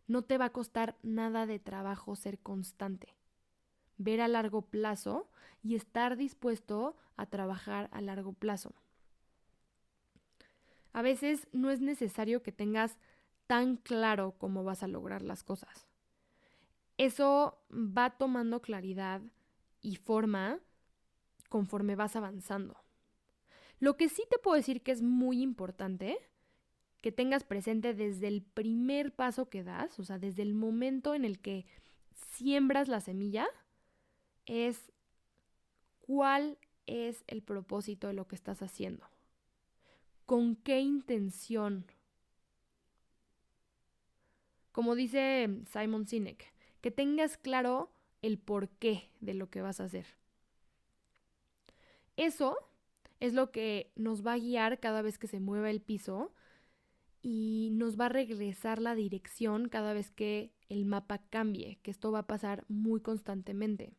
No 0.06 0.22
te 0.22 0.38
va 0.38 0.46
a 0.46 0.52
costar 0.52 0.98
nada 1.02 1.46
de 1.46 1.58
trabajo 1.58 2.16
ser 2.16 2.38
constante, 2.40 3.14
ver 4.00 4.22
a 4.22 4.28
largo 4.28 4.62
plazo 4.62 5.28
y 5.62 5.74
estar 5.74 6.16
dispuesto 6.16 6.96
a 7.16 7.26
trabajar 7.26 7.90
a 7.92 8.00
largo 8.00 8.32
plazo. 8.32 8.74
A 10.92 11.02
veces 11.02 11.46
no 11.52 11.70
es 11.70 11.80
necesario 11.80 12.42
que 12.42 12.50
tengas 12.50 12.98
tan 13.46 13.76
claro 13.76 14.34
cómo 14.38 14.64
vas 14.64 14.82
a 14.82 14.88
lograr 14.88 15.22
las 15.22 15.44
cosas. 15.44 15.86
Eso 16.96 17.58
va 17.70 18.10
tomando 18.10 18.62
claridad 18.62 19.20
y 19.82 19.96
forma 19.96 20.60
conforme 21.48 21.94
vas 21.94 22.16
avanzando. 22.16 22.82
Lo 23.80 23.96
que 23.96 24.08
sí 24.08 24.22
te 24.30 24.38
puedo 24.38 24.56
decir 24.56 24.82
que 24.82 24.92
es 24.92 25.02
muy 25.02 25.42
importante 25.42 26.18
que 27.02 27.12
tengas 27.12 27.44
presente 27.44 27.94
desde 27.94 28.28
el 28.28 28.42
primer 28.42 29.14
paso 29.14 29.50
que 29.50 29.62
das, 29.62 29.98
o 29.98 30.04
sea, 30.04 30.18
desde 30.18 30.42
el 30.42 30.54
momento 30.54 31.14
en 31.14 31.24
el 31.24 31.38
que 31.40 31.66
siembras 32.12 32.88
la 32.88 33.00
semilla, 33.00 33.48
es 34.50 34.90
cuál 36.00 36.58
es 36.88 37.22
el 37.28 37.40
propósito 37.40 38.08
de 38.08 38.14
lo 38.14 38.26
que 38.26 38.34
estás 38.34 38.62
haciendo. 38.62 39.06
¿Con 40.26 40.56
qué 40.56 40.80
intención? 40.80 41.86
Como 44.72 44.96
dice 44.96 45.48
Simon 45.72 46.08
Sinek, 46.08 46.52
que 46.80 46.90
tengas 46.90 47.36
claro 47.36 47.92
el 48.22 48.38
porqué 48.38 49.08
de 49.20 49.34
lo 49.34 49.50
que 49.50 49.62
vas 49.62 49.80
a 49.80 49.84
hacer. 49.84 50.06
Eso 52.16 52.56
es 53.20 53.34
lo 53.34 53.52
que 53.52 53.92
nos 53.94 54.26
va 54.26 54.32
a 54.32 54.38
guiar 54.38 54.80
cada 54.80 55.00
vez 55.00 55.16
que 55.16 55.28
se 55.28 55.38
mueva 55.38 55.70
el 55.70 55.80
piso 55.80 56.32
y 57.22 57.68
nos 57.72 57.98
va 58.00 58.06
a 58.06 58.08
regresar 58.08 58.82
la 58.82 58.96
dirección 58.96 59.68
cada 59.68 59.92
vez 59.92 60.10
que 60.10 60.52
el 60.68 60.86
mapa 60.86 61.18
cambie, 61.18 61.78
que 61.82 61.92
esto 61.92 62.10
va 62.10 62.20
a 62.20 62.26
pasar 62.26 62.64
muy 62.68 63.00
constantemente. 63.00 63.92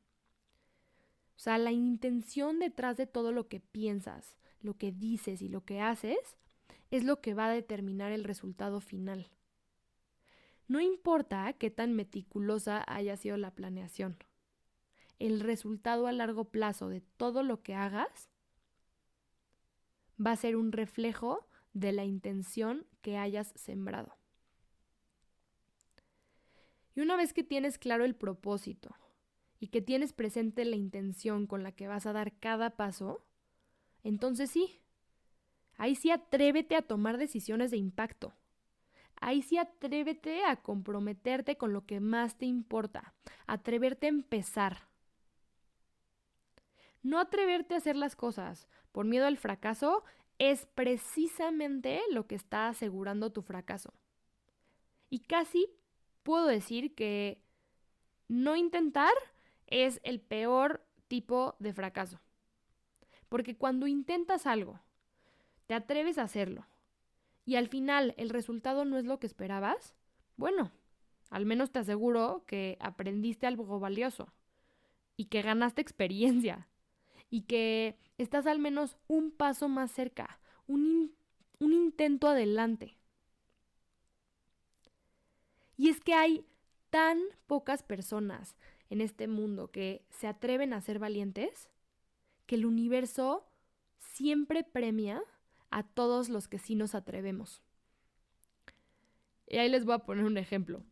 O 1.41 1.43
sea, 1.43 1.58
la 1.58 1.71
intención 1.71 2.60
detrás 2.60 2.97
de 2.97 3.08
todo 3.08 3.32
lo 3.32 3.47
que 3.47 3.60
piensas, 3.60 4.38
lo 4.62 4.77
que 4.77 4.91
dices 4.91 5.41
y 5.41 5.49
lo 5.49 5.65
que 5.65 5.82
haces 5.82 6.38
es 6.91 7.04
lo 7.04 7.19
que 7.19 7.34
va 7.34 7.47
a 7.47 7.51
determinar 7.51 8.12
el 8.12 8.25
resultado 8.25 8.80
final. 8.80 9.32
No 10.67 10.82
importa 10.82 11.51
qué 11.54 11.71
tan 11.71 11.93
meticulosa 11.93 12.84
haya 12.86 13.17
sido 13.17 13.38
la 13.38 13.56
planeación. 13.56 14.17
El 15.17 15.39
resultado 15.39 16.06
a 16.06 16.12
largo 16.12 16.45
plazo 16.45 16.89
de 16.89 17.01
todo 17.01 17.41
lo 17.41 17.63
que 17.63 17.73
hagas 17.73 18.30
va 20.23 20.34
a 20.34 20.36
ser 20.36 20.56
un 20.56 20.71
reflejo 20.71 21.47
de 21.73 21.91
la 21.91 22.06
intención 22.06 22.86
que 23.01 23.17
hayas 23.17 23.51
sembrado. 23.56 24.15
Y 26.93 27.01
una 27.01 27.15
vez 27.15 27.34
que 27.34 27.43
tienes 27.43 27.80
claro 27.80 28.06
el 28.06 28.13
propósito 28.13 28.95
y 29.62 29.67
que 29.67 29.82
tienes 29.82 30.12
presente 30.12 30.65
la 30.65 30.76
intención 30.76 31.45
con 31.45 31.62
la 31.62 31.71
que 31.71 31.88
vas 31.88 32.08
a 32.08 32.13
dar 32.13 32.34
cada 32.34 32.71
paso, 32.71 33.24
entonces 34.04 34.50
sí. 34.50 34.82
Ahí 35.78 35.93
sí 35.93 36.10
atrévete 36.10 36.76
a 36.76 36.82
tomar 36.82 37.19
decisiones 37.19 37.69
de 37.69 37.78
impacto. 37.78 38.34
Ahí 39.17 39.43
sí 39.43 39.60
atrévete 39.60 40.43
a 40.45 40.56
comprometerte 40.56 41.58
con 41.58 41.74
lo 41.74 41.86
que 41.86 42.00
más 42.00 42.39
te 42.39 42.47
importa. 42.47 43.13
Atreverte 43.45 44.08
a 44.08 44.10
empezar. 44.10 44.88
No 47.04 47.19
atreverte 47.19 47.76
a 47.76 47.78
hacer 47.78 47.95
las 47.95 48.15
cosas 48.15 48.67
por 48.91 49.06
miedo 49.06 49.28
al 49.28 49.38
fracaso 49.38 50.04
es 50.39 50.65
precisamente 50.74 52.02
lo 52.10 52.26
que 52.26 52.34
está 52.34 52.67
asegurando 52.67 53.32
tu 53.32 53.43
fracaso. 53.43 53.93
Y 55.12 55.19
casi 55.19 55.67
puedo 56.24 56.47
decir 56.47 56.95
que 56.95 57.43
no 58.28 58.56
intentar 58.56 59.13
es 59.71 59.99
el 60.03 60.19
peor 60.19 60.86
tipo 61.07 61.55
de 61.57 61.73
fracaso. 61.73 62.21
Porque 63.27 63.57
cuando 63.57 63.88
intentas 63.88 64.45
algo, 64.45 64.79
te 65.65 65.73
atreves 65.73 66.17
a 66.17 66.23
hacerlo, 66.23 66.67
y 67.45 67.55
al 67.55 67.67
final 67.67 68.13
el 68.17 68.29
resultado 68.29 68.86
no 68.86 68.97
es 68.97 69.05
lo 69.05 69.19
que 69.19 69.27
esperabas, 69.27 69.95
bueno, 70.38 70.71
al 71.29 71.45
menos 71.45 71.71
te 71.71 71.79
aseguro 71.79 72.43
que 72.45 72.77
aprendiste 72.79 73.47
algo 73.47 73.79
valioso 73.79 74.31
y 75.17 75.25
que 75.25 75.41
ganaste 75.41 75.81
experiencia 75.81 76.67
y 77.29 77.43
que 77.43 77.97
estás 78.17 78.45
al 78.47 78.60
menos 78.60 78.97
un 79.07 79.31
paso 79.31 79.69
más 79.69 79.91
cerca, 79.91 80.39
un, 80.67 81.15
un 81.60 81.73
intento 81.73 82.27
adelante. 82.27 82.97
Y 85.77 85.89
es 85.89 85.99
que 85.99 86.13
hay 86.13 86.45
tan 86.89 87.19
pocas 87.47 87.81
personas 87.81 88.55
en 88.91 88.99
este 88.99 89.27
mundo 89.27 89.71
que 89.71 90.06
se 90.10 90.27
atreven 90.27 90.73
a 90.73 90.82
ser 90.82 90.99
valientes 90.99 91.69
que 92.45 92.56
el 92.56 92.65
universo 92.65 93.47
siempre 93.97 94.65
premia 94.65 95.23
a 95.69 95.84
todos 95.84 96.27
los 96.27 96.49
que 96.49 96.60
sí 96.60 96.75
nos 96.75 96.93
atrevemos. 96.93 97.63
Y 99.47 99.58
ahí 99.58 99.69
les 99.69 99.86
voy 99.86 99.95
a 99.95 99.99
poner 99.99 100.25
un 100.25 100.38
ejemplo. 100.38 100.84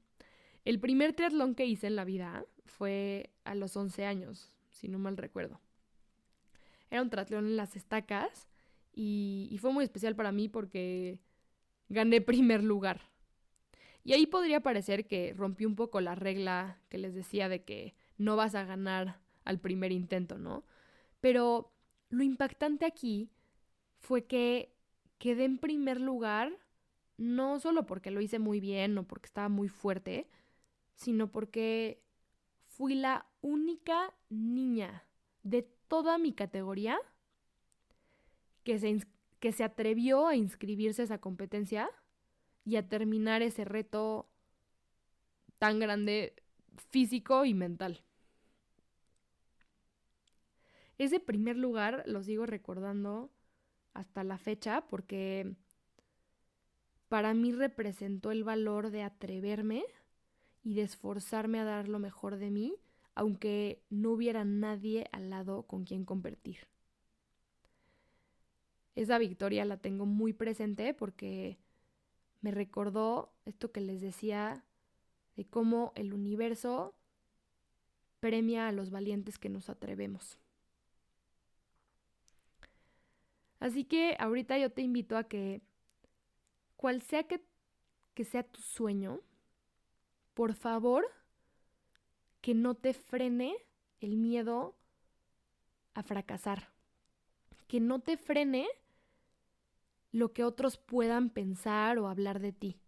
El 0.63 0.79
primer 0.79 1.11
triatlón 1.11 1.55
que 1.55 1.65
hice 1.65 1.87
en 1.87 1.97
la 1.97 2.05
vida 2.05 2.45
fue 2.65 3.31
a 3.43 3.53
los 3.53 3.75
11 3.75 4.05
años, 4.05 4.49
si 4.71 4.87
no 4.87 4.97
mal 4.97 5.17
recuerdo. 5.17 5.59
Era 6.89 7.01
un 7.01 7.09
triatlón 7.09 7.47
en 7.47 7.57
las 7.57 7.75
estacas 7.75 8.47
y, 8.93 9.49
y 9.51 9.57
fue 9.57 9.73
muy 9.73 9.83
especial 9.83 10.15
para 10.15 10.31
mí 10.31 10.47
porque 10.47 11.19
gané 11.89 12.21
primer 12.21 12.63
lugar. 12.63 13.08
Y 14.03 14.13
ahí 14.13 14.25
podría 14.25 14.61
parecer 14.61 15.07
que 15.07 15.33
rompí 15.33 15.65
un 15.65 15.75
poco 15.75 16.01
la 16.01 16.15
regla 16.15 16.79
que 16.89 16.97
les 16.97 17.13
decía 17.13 17.49
de 17.49 17.63
que 17.63 17.95
no 18.17 18.35
vas 18.35 18.55
a 18.55 18.63
ganar 18.63 19.19
al 19.45 19.59
primer 19.59 19.91
intento, 19.91 20.37
¿no? 20.37 20.63
Pero 21.19 21.71
lo 22.09 22.23
impactante 22.23 22.85
aquí 22.85 23.29
fue 23.99 24.25
que 24.25 24.73
quedé 25.17 25.45
en 25.45 25.57
primer 25.57 25.99
lugar, 25.99 26.57
no 27.17 27.59
solo 27.59 27.85
porque 27.85 28.11
lo 28.11 28.21
hice 28.21 28.39
muy 28.39 28.59
bien 28.59 28.97
o 28.97 29.03
porque 29.03 29.27
estaba 29.27 29.49
muy 29.49 29.67
fuerte, 29.67 30.27
sino 30.95 31.31
porque 31.31 32.01
fui 32.67 32.95
la 32.95 33.25
única 33.41 34.13
niña 34.29 35.03
de 35.43 35.63
toda 35.87 36.17
mi 36.17 36.33
categoría 36.33 36.97
que 38.63 38.79
se, 38.79 39.05
que 39.39 39.51
se 39.51 39.63
atrevió 39.63 40.27
a 40.27 40.35
inscribirse 40.35 41.01
a 41.01 41.05
esa 41.05 41.17
competencia 41.17 41.89
y 42.65 42.75
a 42.75 42.87
terminar 42.87 43.41
ese 43.41 43.65
reto 43.65 44.29
tan 45.57 45.79
grande 45.79 46.33
físico 46.89 47.45
y 47.45 47.53
mental. 47.53 48.03
Ese 50.97 51.19
primer 51.19 51.55
lugar 51.57 52.03
lo 52.05 52.23
sigo 52.23 52.45
recordando 52.45 53.31
hasta 53.93 54.23
la 54.23 54.37
fecha 54.37 54.85
porque 54.87 55.55
para 57.07 57.33
mí 57.33 57.51
representó 57.51 58.31
el 58.31 58.43
valor 58.43 58.91
de 58.91 59.03
atreverme 59.03 59.83
y 60.63 60.75
de 60.75 60.83
esforzarme 60.83 61.59
a 61.59 61.63
dar 61.63 61.87
lo 61.87 61.99
mejor 61.99 62.37
de 62.37 62.51
mí, 62.51 62.75
aunque 63.15 63.81
no 63.89 64.11
hubiera 64.11 64.43
nadie 64.45 65.07
al 65.11 65.29
lado 65.29 65.63
con 65.63 65.85
quien 65.85 66.05
convertir. 66.05 66.67
Esa 68.95 69.17
victoria 69.17 69.63
la 69.65 69.77
tengo 69.77 70.05
muy 70.05 70.33
presente 70.33 70.93
porque 70.93 71.57
me 72.41 72.51
recordó 72.51 73.33
esto 73.45 73.71
que 73.71 73.81
les 73.81 74.01
decía 74.01 74.63
de 75.35 75.45
cómo 75.45 75.93
el 75.95 76.13
universo 76.13 76.95
premia 78.19 78.67
a 78.67 78.71
los 78.71 78.91
valientes 78.91 79.37
que 79.37 79.49
nos 79.49 79.69
atrevemos. 79.69 80.39
Así 83.59 83.83
que 83.83 84.15
ahorita 84.19 84.57
yo 84.57 84.71
te 84.71 84.81
invito 84.81 85.17
a 85.17 85.25
que, 85.25 85.61
cual 86.77 87.01
sea 87.01 87.23
que, 87.23 87.43
que 88.13 88.23
sea 88.23 88.43
tu 88.43 88.61
sueño, 88.61 89.19
por 90.33 90.53
favor, 90.53 91.05
que 92.41 92.53
no 92.53 92.75
te 92.75 92.93
frene 92.93 93.55
el 93.99 94.15
miedo 94.15 94.75
a 95.93 96.03
fracasar. 96.03 96.69
Que 97.67 97.79
no 97.79 97.99
te 97.99 98.17
frene 98.17 98.67
lo 100.11 100.33
que 100.33 100.43
otros 100.43 100.77
puedan 100.77 101.29
pensar 101.29 101.99
o 101.99 102.07
hablar 102.07 102.39
de 102.39 102.51
ti. 102.51 102.79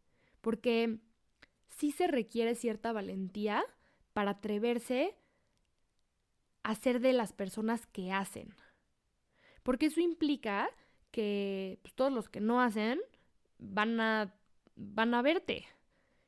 Porque 0.42 1.00
sí 1.68 1.92
se 1.92 2.08
requiere 2.08 2.56
cierta 2.56 2.92
valentía 2.92 3.64
para 4.14 4.32
atreverse 4.32 5.16
a 6.64 6.76
ser 6.76 7.00
de 7.00 7.14
las 7.14 7.34
personas 7.34 7.86
que 7.88 8.12
hacen. 8.12 8.54
Porque 9.64 9.88
eso 9.88 10.00
implica 10.00 10.70
que 11.12 11.80
pues, 11.82 11.94
todos 11.94 12.12
los 12.12 12.30
que 12.30 12.40
no 12.40 12.62
hacen 12.62 13.00
van 13.58 14.00
a, 14.00 14.34
van 14.76 15.14
a 15.14 15.22
verte. 15.22 15.66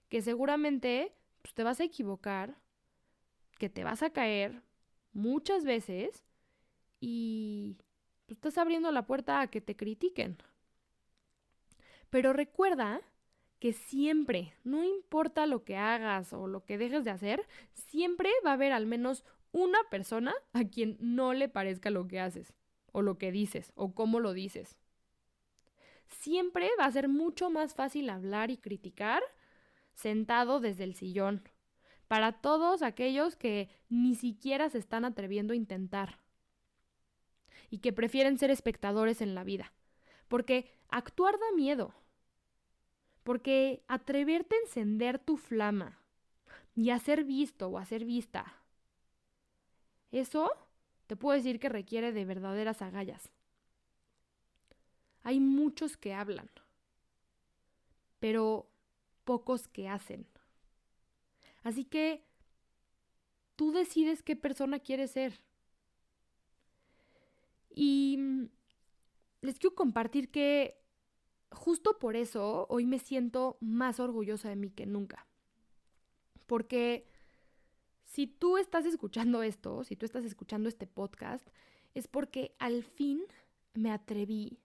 Que 0.10 0.22
seguramente 0.22 1.16
pues, 1.42 1.54
te 1.54 1.64
vas 1.64 1.80
a 1.80 1.84
equivocar, 1.84 2.56
que 3.58 3.70
te 3.70 3.84
vas 3.84 4.04
a 4.04 4.12
caer 4.12 4.62
muchas 5.12 5.66
veces 5.66 6.24
y 7.00 7.78
pues, 8.26 8.38
estás 8.38 8.58
abriendo 8.58 8.92
la 8.92 9.06
puerta 9.06 9.42
a 9.42 9.48
que 9.48 9.62
te 9.62 9.76
critiquen. 9.76 10.38
Pero 12.14 12.32
recuerda 12.32 13.02
que 13.58 13.74
siempre, 13.74 14.54
no 14.64 14.84
importa 14.84 15.48
lo 15.48 15.64
que 15.64 15.78
hagas 15.78 16.32
o 16.32 16.46
lo 16.46 16.64
que 16.64 16.78
dejes 16.78 17.04
de 17.04 17.10
hacer, 17.10 17.48
siempre 17.74 18.30
va 18.46 18.52
a 18.52 18.54
haber 18.54 18.72
al 18.72 18.86
menos 18.86 19.26
una 19.52 19.80
persona 19.90 20.32
a 20.54 20.64
quien 20.64 20.96
no 21.00 21.34
le 21.34 21.50
parezca 21.50 21.90
lo 21.90 22.08
que 22.08 22.20
haces 22.20 22.54
o 22.92 23.02
lo 23.02 23.18
que 23.18 23.32
dices 23.32 23.72
o 23.74 23.96
cómo 23.96 24.20
lo 24.20 24.34
dices. 24.34 24.78
Siempre 26.08 26.70
va 26.80 26.86
a 26.86 26.92
ser 26.92 27.08
mucho 27.08 27.50
más 27.50 27.74
fácil 27.74 28.12
hablar 28.12 28.52
y 28.52 28.58
criticar 28.58 29.24
sentado 29.96 30.60
desde 30.60 30.84
el 30.84 30.94
sillón, 30.94 31.50
para 32.08 32.32
todos 32.32 32.84
aquellos 32.84 33.36
que 33.36 33.70
ni 33.90 34.14
siquiera 34.14 34.70
se 34.70 34.78
están 34.78 35.04
atreviendo 35.04 35.54
a 35.54 35.56
intentar 35.56 36.20
y 37.72 37.80
que 37.80 37.92
prefieren 37.92 38.38
ser 38.38 38.52
espectadores 38.52 39.20
en 39.20 39.34
la 39.34 39.44
vida, 39.44 39.74
porque 40.28 40.70
actuar 40.90 41.40
da 41.40 41.56
miedo, 41.56 41.92
porque 43.24 43.84
atreverte 43.88 44.56
a 44.56 44.60
encender 44.60 45.20
tu 45.20 45.38
flama 45.38 46.00
y 46.76 46.90
a 46.90 47.00
ser 47.00 47.24
visto 47.24 47.68
o 47.68 47.78
a 47.78 47.86
ser 47.86 48.06
vista, 48.06 48.62
eso 50.12 50.52
te 51.08 51.16
puedo 51.16 51.36
decir 51.36 51.60
que 51.60 51.70
requiere 51.70 52.12
de 52.12 52.26
verdaderas 52.26 52.82
agallas. 52.82 53.30
Hay 55.24 55.40
muchos 55.40 55.98
que 55.98 56.14
hablan, 56.14 56.50
pero 58.20 58.70
pocos 59.24 59.68
que 59.68 59.88
hacen. 59.88 60.28
Así 61.64 61.86
que 61.86 62.26
tú 63.56 63.72
decides 63.72 64.22
qué 64.22 64.36
persona 64.36 64.80
quieres 64.80 65.12
ser. 65.12 65.42
Y 67.70 68.18
mm, 68.20 68.50
les 69.42 69.60
quiero 69.60 69.76
compartir 69.76 70.30
que 70.30 70.83
justo 71.54 71.98
por 72.00 72.16
eso 72.16 72.66
hoy 72.70 72.86
me 72.86 73.00
siento 73.00 73.58
más 73.62 74.00
orgullosa 74.00 74.50
de 74.50 74.56
mí 74.56 74.70
que 74.70 74.86
nunca. 74.86 75.28
Porque 76.46 77.08
si 78.06 78.28
tú 78.28 78.58
estás 78.58 78.86
escuchando 78.86 79.44
esto, 79.44 79.84
si 79.84 79.96
tú 79.96 80.06
estás 80.06 80.26
escuchando 80.26 80.70
este 80.70 80.88
podcast, 80.88 81.48
es 81.94 82.08
porque 82.08 82.56
al 82.60 82.84
fin 82.84 83.22
me 83.74 83.92
atreví 83.92 84.60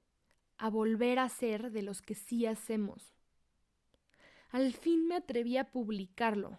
a 0.57 0.69
volver 0.69 1.19
a 1.19 1.29
ser 1.29 1.71
de 1.71 1.83
los 1.83 2.03
que 2.03 2.15
sí 2.15 2.47
hacemos. 2.47 3.15
Al 4.51 4.73
fin 4.73 5.07
me 5.07 5.15
atreví 5.15 5.57
a 5.57 5.71
publicarlo, 5.71 6.59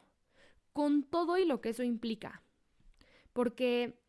con 0.73 1.03
todo 1.03 1.37
y 1.37 1.45
lo 1.45 1.59
que 1.59 1.69
eso 1.69 1.83
implica, 1.83 2.43
porque 3.33 3.99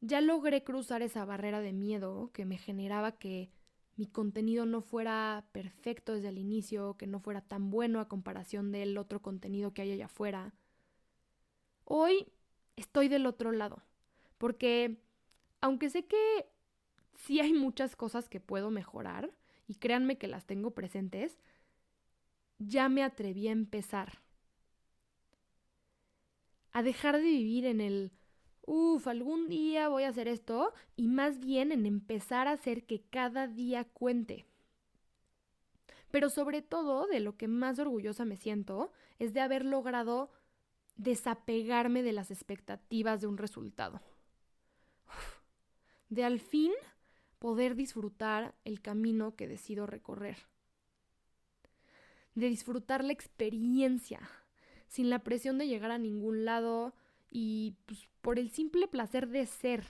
ya 0.00 0.20
logré 0.20 0.64
cruzar 0.64 1.02
esa 1.02 1.24
barrera 1.24 1.60
de 1.60 1.72
miedo 1.72 2.30
que 2.32 2.44
me 2.44 2.58
generaba 2.58 3.12
que 3.18 3.50
mi 4.00 4.06
contenido 4.06 4.64
no 4.64 4.80
fuera 4.80 5.44
perfecto 5.52 6.14
desde 6.14 6.30
el 6.30 6.38
inicio, 6.38 6.96
que 6.96 7.06
no 7.06 7.20
fuera 7.20 7.42
tan 7.42 7.68
bueno 7.68 8.00
a 8.00 8.08
comparación 8.08 8.72
del 8.72 8.96
otro 8.96 9.20
contenido 9.20 9.74
que 9.74 9.82
hay 9.82 9.92
allá 9.92 10.06
afuera 10.06 10.54
Hoy 11.92 12.28
estoy 12.76 13.08
del 13.08 13.26
otro 13.26 13.52
lado, 13.52 13.82
porque 14.38 15.02
aunque 15.60 15.90
sé 15.90 16.06
que 16.06 16.46
sí 17.14 17.40
hay 17.40 17.52
muchas 17.52 17.94
cosas 17.96 18.28
que 18.28 18.38
puedo 18.38 18.70
mejorar 18.70 19.32
y 19.66 19.74
créanme 19.74 20.16
que 20.16 20.28
las 20.28 20.46
tengo 20.46 20.70
presentes, 20.70 21.36
ya 22.58 22.88
me 22.88 23.02
atreví 23.02 23.48
a 23.48 23.52
empezar. 23.52 24.22
A 26.72 26.84
dejar 26.84 27.16
de 27.16 27.22
vivir 27.24 27.66
en 27.66 27.80
el, 27.80 28.12
uff, 28.70 29.08
algún 29.08 29.48
día 29.48 29.88
voy 29.88 30.04
a 30.04 30.10
hacer 30.10 30.28
esto, 30.28 30.72
y 30.94 31.08
más 31.08 31.40
bien 31.40 31.72
en 31.72 31.86
empezar 31.86 32.46
a 32.46 32.52
hacer 32.52 32.84
que 32.84 33.02
cada 33.02 33.48
día 33.48 33.84
cuente. 33.84 34.46
Pero 36.12 36.30
sobre 36.30 36.62
todo, 36.62 37.08
de 37.08 37.18
lo 37.18 37.36
que 37.36 37.48
más 37.48 37.80
orgullosa 37.80 38.24
me 38.24 38.36
siento, 38.36 38.92
es 39.18 39.34
de 39.34 39.40
haber 39.40 39.64
logrado 39.64 40.30
desapegarme 40.94 42.04
de 42.04 42.12
las 42.12 42.30
expectativas 42.30 43.20
de 43.20 43.26
un 43.26 43.38
resultado. 43.38 44.00
De 46.08 46.22
al 46.22 46.38
fin 46.38 46.72
poder 47.40 47.74
disfrutar 47.74 48.54
el 48.64 48.80
camino 48.80 49.34
que 49.34 49.48
decido 49.48 49.86
recorrer. 49.86 50.36
De 52.36 52.48
disfrutar 52.48 53.02
la 53.02 53.12
experiencia, 53.12 54.20
sin 54.86 55.10
la 55.10 55.24
presión 55.24 55.58
de 55.58 55.66
llegar 55.66 55.90
a 55.90 55.98
ningún 55.98 56.44
lado 56.44 56.94
y 57.30 57.76
pues, 57.86 58.08
por 58.20 58.38
el 58.38 58.50
simple 58.50 58.88
placer 58.88 59.28
de 59.28 59.46
ser, 59.46 59.86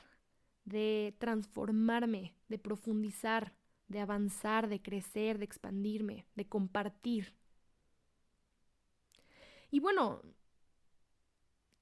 de 0.64 1.14
transformarme, 1.18 2.34
de 2.49 2.59
profundizar, 2.59 3.55
de 3.88 4.01
avanzar, 4.01 4.68
de 4.68 4.80
crecer, 4.80 5.38
de 5.38 5.45
expandirme, 5.45 6.26
de 6.36 6.47
compartir. 6.47 7.34
Y 9.70 9.80
bueno, 9.80 10.22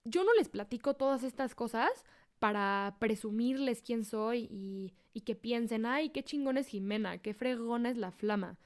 yo 0.05 0.25
no 0.25 0.33
les 0.35 0.49
platico 0.49 0.95
todas 0.95 1.23
estas 1.23 1.55
cosas 1.55 1.91
para 2.39 2.97
presumirles 3.01 3.83
quién 3.83 4.05
soy 4.05 4.49
y, 4.51 4.95
y, 5.13 5.23
que 5.23 5.35
piensen, 5.35 5.87
ay, 5.87 6.11
qué 6.11 6.23
chingón 6.23 6.57
es 6.57 6.69
Jimena, 6.69 7.19
qué 7.19 7.35
fregona 7.35 7.91
es 7.91 7.97
la 7.97 8.13
flama. 8.13 8.59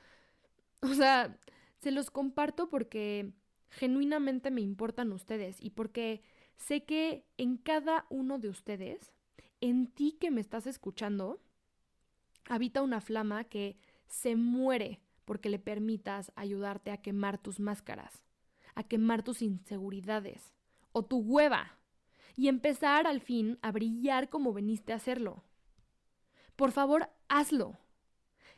O 0.83 0.95
sea, 0.95 1.39
se 1.79 1.91
los 1.91 2.11
comparto 2.11 2.69
porque 2.69 3.33
genuinamente 3.71 4.51
me 4.51 4.61
importan 4.61 5.13
ustedes 5.13 5.57
y 5.61 5.71
porque 5.71 6.23
sé 6.57 6.85
que 6.85 7.25
en 7.37 7.57
cada 7.57 8.07
uno 8.11 8.39
de 8.39 8.49
ustedes, 8.49 9.13
en 9.61 9.87
ti 9.87 10.17
que 10.21 10.31
me 10.31 10.41
estás 10.41 10.67
escuchando, 10.67 11.41
habita 12.49 12.83
una 12.83 13.01
flama 13.01 13.45
que 13.45 13.79
se 14.07 14.37
muere 14.37 15.01
porque 15.25 15.49
le 15.49 15.59
permitas 15.59 16.33
ayudarte 16.37 16.91
a 16.91 16.99
quemar 16.99 17.39
tus 17.39 17.61
máscaras, 17.61 18.25
a 18.75 18.83
quemar 18.83 19.23
tus 19.23 19.43
inseguridades 19.43 20.53
o 20.93 21.05
tu 21.05 21.19
hueva 21.19 21.79
y 22.37 22.49
empezar 22.49 23.07
al 23.07 23.21
fin 23.21 23.59
a 23.63 23.73
brillar 23.73 24.29
como 24.29 24.53
veniste 24.53 24.93
a 24.93 24.97
hacerlo. 24.97 25.45
Por 26.57 26.73
favor, 26.73 27.09
hazlo. 27.29 27.79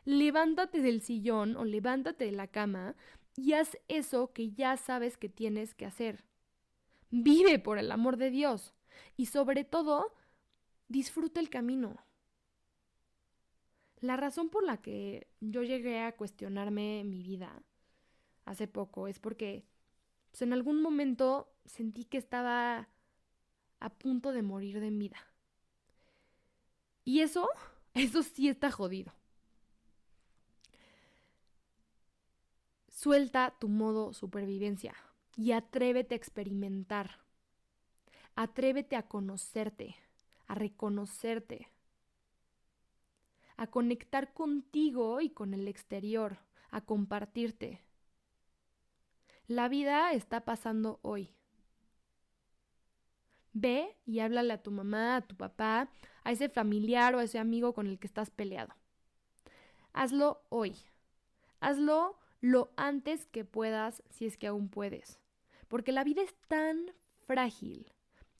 Levántate 0.05 0.83
del 0.83 1.01
sillón 1.01 1.57
o 1.57 1.65
levántate 1.65 2.25
de 2.25 2.33
la 2.33 2.49
cama 2.49 2.95
y 3.37 3.55
haz 3.55 3.79
eso 3.89 4.33
que 4.33 4.53
ya 4.53 4.77
sabes 4.77 5.17
que 5.17 5.29
tienes 5.29 5.75
que 5.75 5.87
hacer. 5.87 6.25
Vive 7.17 7.61
por 7.61 7.79
el 7.79 7.93
amor 7.93 8.17
de 8.17 8.29
Dios 8.29 8.75
y 9.17 9.27
sobre 9.27 9.63
todo, 9.63 10.13
disfruta 10.89 11.39
el 11.39 11.49
camino. 11.49 11.97
La 14.01 14.17
razón 14.17 14.49
por 14.49 14.65
la 14.65 14.79
que 14.79 15.29
yo 15.39 15.63
llegué 15.63 16.01
a 16.01 16.17
cuestionarme 16.17 17.05
mi 17.05 17.23
vida 17.23 17.63
hace 18.47 18.67
poco 18.67 19.07
es 19.07 19.21
porque 19.21 19.65
pues, 20.33 20.43
en 20.43 20.53
algún 20.53 20.83
momento 20.83 21.55
sentí 21.65 22.05
que 22.05 22.19
estaba 22.19 22.89
a 23.79 23.91
punto 23.91 24.33
de 24.33 24.43
morir 24.43 24.81
de 24.81 24.91
vida. 24.91 25.19
Y 27.05 27.21
eso, 27.21 27.49
eso 27.95 28.25
sí 28.25 28.49
está 28.49 28.73
jodido. 28.73 29.15
Suelta 32.89 33.55
tu 33.61 33.69
modo 33.69 34.13
supervivencia 34.13 34.97
y 35.37 35.53
atrévete 35.53 36.15
a 36.15 36.17
experimentar. 36.17 37.21
Atrévete 38.37 38.97
a 38.97 39.05
conocerte, 39.05 39.97
a 40.47 40.55
reconocerte, 40.55 41.69
a 43.57 43.67
conectar 43.69 44.33
contigo 44.33 45.21
y 45.21 45.31
con 45.31 45.55
el 45.55 45.69
exterior, 45.69 46.39
a 46.71 46.81
compartirte. 46.81 47.81
La 49.47 49.69
vida 49.69 50.13
está 50.13 50.45
pasando 50.45 50.99
hoy. 51.03 51.31
Ve 53.53 53.97
y 54.05 54.19
háblale 54.19 54.55
a 54.55 54.63
tu 54.63 54.73
mamá, 54.73 55.17
a 55.17 55.21
tu 55.21 55.37
papá, 55.37 55.89
a 56.25 56.33
ese 56.33 56.49
familiar 56.49 57.15
o 57.15 57.21
a 57.21 57.25
ese 57.25 57.39
amigo 57.39 57.73
con 57.73 57.87
el 57.87 58.01
que 58.01 58.09
estás 58.09 58.31
peleado. 58.31 58.75
Hazlo 59.93 60.43
hoy. 60.49 60.77
Hazlo 61.61 62.19
lo 62.41 62.73
antes 62.77 63.27
que 63.27 63.45
puedas 63.45 64.03
si 64.11 64.27
es 64.27 64.37
que 64.37 64.49
aún 64.49 64.69
puedes. 64.69 65.21
Porque 65.69 65.93
la 65.93 66.05
vida 66.05 66.23
es 66.23 66.35
tan 66.49 66.93
frágil 67.27 67.93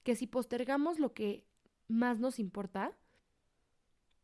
que 0.03 0.17
si 0.17 0.27
postergamos 0.27 0.99
lo 0.99 1.15
que 1.15 1.45
más 1.89 2.19
nos 2.19 2.39
importa, 2.39 2.93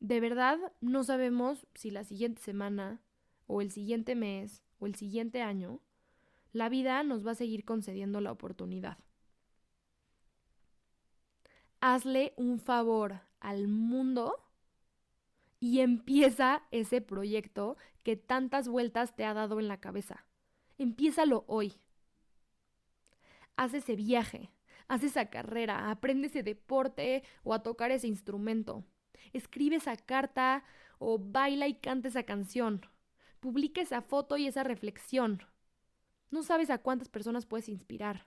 de 0.00 0.20
verdad 0.20 0.58
no 0.80 1.04
sabemos 1.04 1.66
si 1.74 1.90
la 1.90 2.04
siguiente 2.04 2.42
semana 2.42 3.00
o 3.46 3.60
el 3.60 3.70
siguiente 3.70 4.14
mes 4.14 4.62
o 4.78 4.86
el 4.86 4.94
siguiente 4.94 5.42
año 5.42 5.80
la 6.52 6.68
vida 6.68 7.02
nos 7.02 7.26
va 7.26 7.32
a 7.32 7.36
seguir 7.36 7.64
concediendo 7.64 8.20
la 8.20 8.32
oportunidad 8.32 8.98
hazle 11.80 12.34
un 12.36 12.58
favor 12.58 13.20
al 13.40 13.68
mundo 13.68 14.36
y 15.58 15.80
empieza 15.80 16.62
ese 16.70 17.00
proyecto 17.00 17.76
que 18.02 18.16
tantas 18.16 18.68
vueltas 18.68 19.14
te 19.14 19.24
ha 19.24 19.34
dado 19.34 19.60
en 19.60 19.68
la 19.68 19.80
cabeza. 19.80 20.24
Empiézalo 20.78 21.44
hoy. 21.48 21.74
Haz 23.56 23.74
ese 23.74 23.96
viaje, 23.96 24.50
haz 24.88 25.04
esa 25.04 25.26
carrera, 25.26 25.90
aprende 25.90 26.28
ese 26.28 26.42
deporte 26.42 27.22
o 27.42 27.54
a 27.54 27.62
tocar 27.62 27.90
ese 27.90 28.06
instrumento. 28.06 28.84
Escribe 29.32 29.76
esa 29.76 29.96
carta 29.96 30.64
o 30.98 31.18
baila 31.18 31.68
y 31.68 31.74
canta 31.74 32.08
esa 32.08 32.22
canción. 32.22 32.86
Publica 33.40 33.80
esa 33.80 34.02
foto 34.02 34.36
y 34.36 34.46
esa 34.46 34.64
reflexión. 34.64 35.42
No 36.30 36.42
sabes 36.42 36.70
a 36.70 36.78
cuántas 36.78 37.08
personas 37.08 37.46
puedes 37.46 37.68
inspirar. 37.68 38.26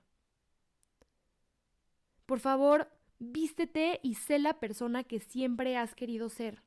Por 2.25 2.39
favor, 2.39 2.89
Vístete 3.31 4.01
y 4.03 4.15
sé 4.15 4.37
la 4.37 4.59
persona 4.59 5.05
que 5.05 5.21
siempre 5.21 5.77
has 5.77 5.95
querido 5.95 6.27
ser. 6.27 6.61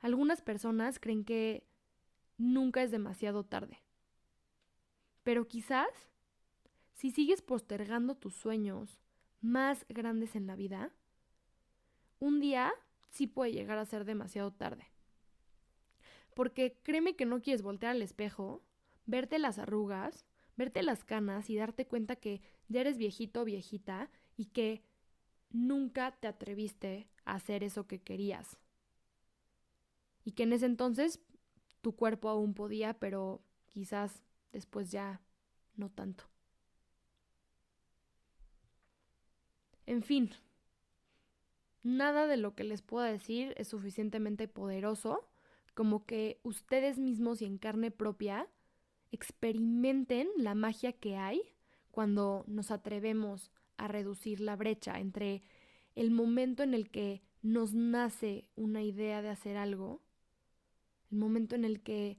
Algunas 0.00 0.42
personas 0.42 0.98
creen 0.98 1.24
que 1.24 1.64
nunca 2.38 2.82
es 2.82 2.90
demasiado 2.90 3.44
tarde. 3.44 3.80
Pero 5.26 5.48
quizás, 5.48 5.88
si 6.92 7.10
sigues 7.10 7.42
postergando 7.42 8.14
tus 8.14 8.32
sueños 8.32 9.00
más 9.40 9.84
grandes 9.88 10.36
en 10.36 10.46
la 10.46 10.54
vida, 10.54 10.92
un 12.20 12.38
día 12.38 12.72
sí 13.10 13.26
puede 13.26 13.50
llegar 13.50 13.76
a 13.78 13.86
ser 13.86 14.04
demasiado 14.04 14.52
tarde. 14.52 14.84
Porque 16.32 16.78
créeme 16.84 17.16
que 17.16 17.26
no 17.26 17.42
quieres 17.42 17.62
voltear 17.62 17.90
al 17.90 18.02
espejo, 18.02 18.62
verte 19.04 19.40
las 19.40 19.58
arrugas, 19.58 20.24
verte 20.56 20.84
las 20.84 21.02
canas 21.02 21.50
y 21.50 21.56
darte 21.56 21.88
cuenta 21.88 22.14
que 22.14 22.40
ya 22.68 22.82
eres 22.82 22.96
viejito 22.96 23.40
o 23.40 23.44
viejita 23.44 24.12
y 24.36 24.44
que 24.44 24.84
nunca 25.50 26.12
te 26.12 26.28
atreviste 26.28 27.10
a 27.24 27.34
hacer 27.34 27.64
eso 27.64 27.88
que 27.88 28.00
querías. 28.00 28.60
Y 30.22 30.34
que 30.34 30.44
en 30.44 30.52
ese 30.52 30.66
entonces 30.66 31.20
tu 31.80 31.96
cuerpo 31.96 32.28
aún 32.28 32.54
podía, 32.54 32.94
pero 33.00 33.42
quizás 33.66 34.22
después 34.56 34.90
ya 34.90 35.20
no 35.76 35.90
tanto. 35.90 36.24
En 39.84 40.02
fin, 40.02 40.30
nada 41.82 42.26
de 42.26 42.38
lo 42.38 42.54
que 42.54 42.64
les 42.64 42.80
pueda 42.80 43.06
decir 43.06 43.52
es 43.58 43.68
suficientemente 43.68 44.48
poderoso 44.48 45.28
como 45.74 46.06
que 46.06 46.40
ustedes 46.42 46.98
mismos 46.98 47.42
y 47.42 47.44
en 47.44 47.58
carne 47.58 47.90
propia 47.90 48.48
experimenten 49.12 50.26
la 50.38 50.54
magia 50.54 50.94
que 50.94 51.18
hay 51.18 51.42
cuando 51.90 52.44
nos 52.46 52.70
atrevemos 52.70 53.52
a 53.76 53.88
reducir 53.88 54.40
la 54.40 54.56
brecha 54.56 54.98
entre 54.98 55.42
el 55.94 56.10
momento 56.10 56.62
en 56.62 56.72
el 56.72 56.90
que 56.90 57.22
nos 57.42 57.74
nace 57.74 58.48
una 58.56 58.82
idea 58.82 59.20
de 59.20 59.28
hacer 59.28 59.58
algo, 59.58 60.00
el 61.10 61.18
momento 61.18 61.54
en 61.54 61.66
el 61.66 61.82
que 61.82 62.18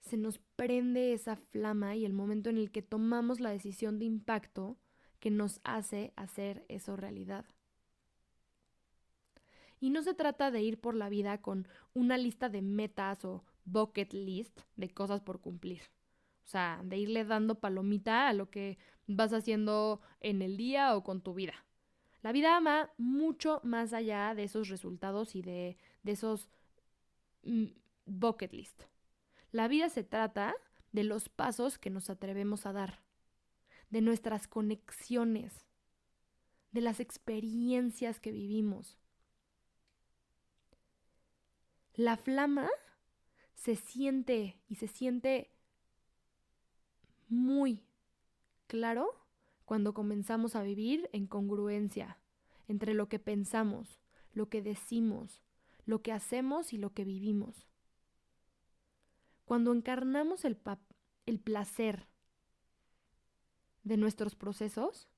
se 0.00 0.16
nos 0.16 0.38
prende 0.56 1.12
esa 1.12 1.36
flama 1.36 1.96
y 1.96 2.04
el 2.04 2.12
momento 2.12 2.50
en 2.50 2.58
el 2.58 2.70
que 2.70 2.82
tomamos 2.82 3.40
la 3.40 3.50
decisión 3.50 3.98
de 3.98 4.06
impacto 4.06 4.78
que 5.20 5.30
nos 5.30 5.60
hace 5.64 6.12
hacer 6.16 6.64
eso 6.68 6.96
realidad. 6.96 7.44
Y 9.78 9.90
no 9.90 10.02
se 10.02 10.14
trata 10.14 10.50
de 10.50 10.62
ir 10.62 10.80
por 10.80 10.94
la 10.94 11.08
vida 11.08 11.40
con 11.40 11.66
una 11.94 12.18
lista 12.18 12.48
de 12.48 12.62
metas 12.62 13.24
o 13.24 13.44
bucket 13.64 14.12
list 14.12 14.60
de 14.76 14.90
cosas 14.90 15.20
por 15.20 15.40
cumplir. 15.40 15.82
O 16.44 16.48
sea, 16.50 16.80
de 16.84 16.98
irle 16.98 17.24
dando 17.24 17.60
palomita 17.60 18.28
a 18.28 18.32
lo 18.32 18.50
que 18.50 18.78
vas 19.06 19.32
haciendo 19.32 20.00
en 20.20 20.42
el 20.42 20.56
día 20.56 20.96
o 20.96 21.04
con 21.04 21.22
tu 21.22 21.34
vida. 21.34 21.54
La 22.22 22.32
vida 22.32 22.56
ama 22.56 22.90
mucho 22.98 23.60
más 23.62 23.92
allá 23.92 24.34
de 24.34 24.44
esos 24.44 24.68
resultados 24.68 25.34
y 25.34 25.42
de, 25.42 25.78
de 26.02 26.12
esos 26.12 26.48
mm, 27.44 27.66
bucket 28.04 28.52
list. 28.52 28.89
La 29.52 29.66
vida 29.66 29.88
se 29.88 30.04
trata 30.04 30.54
de 30.92 31.04
los 31.04 31.28
pasos 31.28 31.78
que 31.78 31.90
nos 31.90 32.10
atrevemos 32.10 32.66
a 32.66 32.72
dar, 32.72 33.02
de 33.90 34.00
nuestras 34.00 34.46
conexiones, 34.46 35.66
de 36.72 36.80
las 36.80 37.00
experiencias 37.00 38.20
que 38.20 38.30
vivimos. 38.30 38.98
La 41.94 42.16
flama 42.16 42.68
se 43.54 43.76
siente 43.76 44.56
y 44.68 44.76
se 44.76 44.86
siente 44.86 45.50
muy 47.28 47.82
claro 48.68 49.14
cuando 49.64 49.94
comenzamos 49.94 50.56
a 50.56 50.62
vivir 50.62 51.10
en 51.12 51.26
congruencia 51.26 52.18
entre 52.68 52.94
lo 52.94 53.08
que 53.08 53.18
pensamos, 53.18 54.00
lo 54.32 54.48
que 54.48 54.62
decimos, 54.62 55.42
lo 55.86 56.02
que 56.02 56.12
hacemos 56.12 56.72
y 56.72 56.78
lo 56.78 56.94
que 56.94 57.04
vivimos. 57.04 57.69
Cuando 59.50 59.72
encarnamos 59.72 60.44
el, 60.44 60.60
el 61.26 61.40
placer 61.40 62.06
de 63.82 63.96
nuestros 63.96 64.36
procesos, 64.36 65.08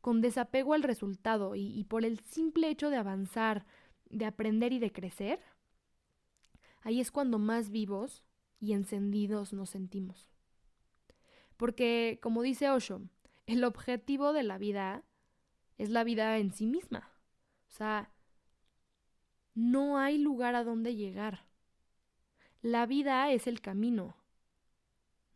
con 0.00 0.20
desapego 0.20 0.74
al 0.74 0.82
resultado 0.82 1.54
y, 1.54 1.68
y 1.68 1.84
por 1.84 2.04
el 2.04 2.18
simple 2.18 2.68
hecho 2.68 2.90
de 2.90 2.96
avanzar, 2.96 3.64
de 4.10 4.24
aprender 4.24 4.72
y 4.72 4.80
de 4.80 4.90
crecer, 4.90 5.38
ahí 6.80 7.00
es 7.00 7.12
cuando 7.12 7.38
más 7.38 7.70
vivos 7.70 8.24
y 8.58 8.72
encendidos 8.72 9.52
nos 9.52 9.70
sentimos. 9.70 10.28
Porque, 11.56 12.18
como 12.20 12.42
dice 12.42 12.70
Osho, 12.70 13.02
el 13.46 13.62
objetivo 13.62 14.32
de 14.32 14.42
la 14.42 14.58
vida 14.58 15.04
es 15.78 15.90
la 15.90 16.02
vida 16.02 16.38
en 16.38 16.52
sí 16.52 16.66
misma. 16.66 17.08
O 17.68 17.70
sea, 17.70 18.10
no 19.54 19.96
hay 19.96 20.18
lugar 20.18 20.56
a 20.56 20.64
donde 20.64 20.96
llegar. 20.96 21.45
La 22.62 22.86
vida 22.86 23.30
es 23.30 23.46
el 23.46 23.60
camino, 23.60 24.16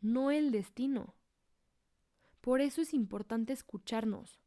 no 0.01 0.31
el 0.31 0.51
destino. 0.51 1.15
Por 2.41 2.61
eso 2.61 2.81
es 2.81 2.95
importante 2.95 3.53
escucharnos, 3.53 4.41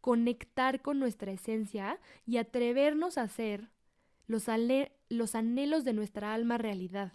conectar 0.00 0.80
con 0.80 0.98
nuestra 0.98 1.32
esencia 1.32 1.98
y 2.26 2.36
atrevernos 2.36 3.18
a 3.18 3.22
hacer 3.22 3.68
los, 4.26 4.46
los 5.08 5.34
anhelos 5.34 5.84
de 5.84 5.92
nuestra 5.92 6.32
alma 6.32 6.56
realidad. 6.56 7.12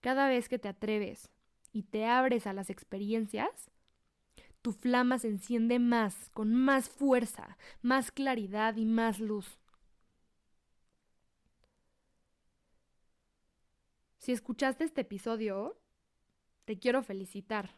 Cada 0.00 0.28
vez 0.28 0.48
que 0.48 0.58
te 0.58 0.68
atreves 0.68 1.30
y 1.72 1.84
te 1.84 2.06
abres 2.06 2.48
a 2.48 2.52
las 2.52 2.68
experiencias, 2.68 3.70
tu 4.60 4.72
flama 4.72 5.18
se 5.18 5.28
enciende 5.28 5.78
más, 5.78 6.30
con 6.30 6.54
más 6.54 6.88
fuerza, 6.88 7.56
más 7.80 8.10
claridad 8.10 8.76
y 8.76 8.84
más 8.84 9.20
luz. 9.20 9.61
Si 14.22 14.30
escuchaste 14.30 14.84
este 14.84 15.00
episodio, 15.00 15.76
te 16.64 16.78
quiero 16.78 17.02
felicitar. 17.02 17.74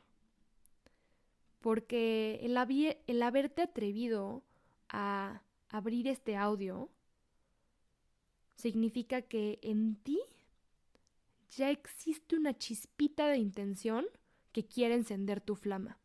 Porque 1.59 2.39
el, 2.43 2.55
el 3.07 3.23
haberte 3.23 3.63
atrevido 3.63 4.45
a 4.91 5.43
abrir 5.71 6.07
este 6.07 6.37
audio 6.37 6.91
significa 8.57 9.23
que 9.23 9.59
en 9.63 9.97
ti 9.97 10.21
ya 11.49 11.71
existe 11.71 12.37
una 12.37 12.53
chispita 12.53 13.29
de 13.29 13.39
intención 13.39 14.05
que 14.53 14.67
quiere 14.67 14.97
encender 14.97 15.41
tu 15.41 15.57
flama. 15.57 15.99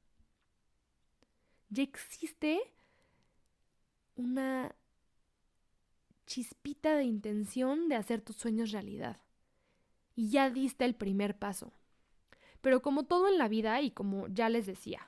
Ya 1.68 1.84
existe 1.84 2.62
una 4.16 4.74
chispita 6.26 6.96
de 6.96 7.04
intención 7.04 7.90
de 7.90 7.96
hacer 7.98 8.22
tus 8.22 8.38
sueños 8.38 8.72
realidad 8.72 9.20
y 10.20 10.32
ya 10.32 10.50
diste 10.50 10.84
el 10.84 10.96
primer 10.96 11.40
paso. 11.40 11.72
Pero 12.60 12.82
como 12.82 13.04
todo 13.06 13.30
en 13.30 13.38
la 13.38 13.48
vida 13.48 13.82
y 13.82 13.92
como 13.92 14.28
ya 14.28 14.50
les 14.50 14.66
decía, 14.66 15.08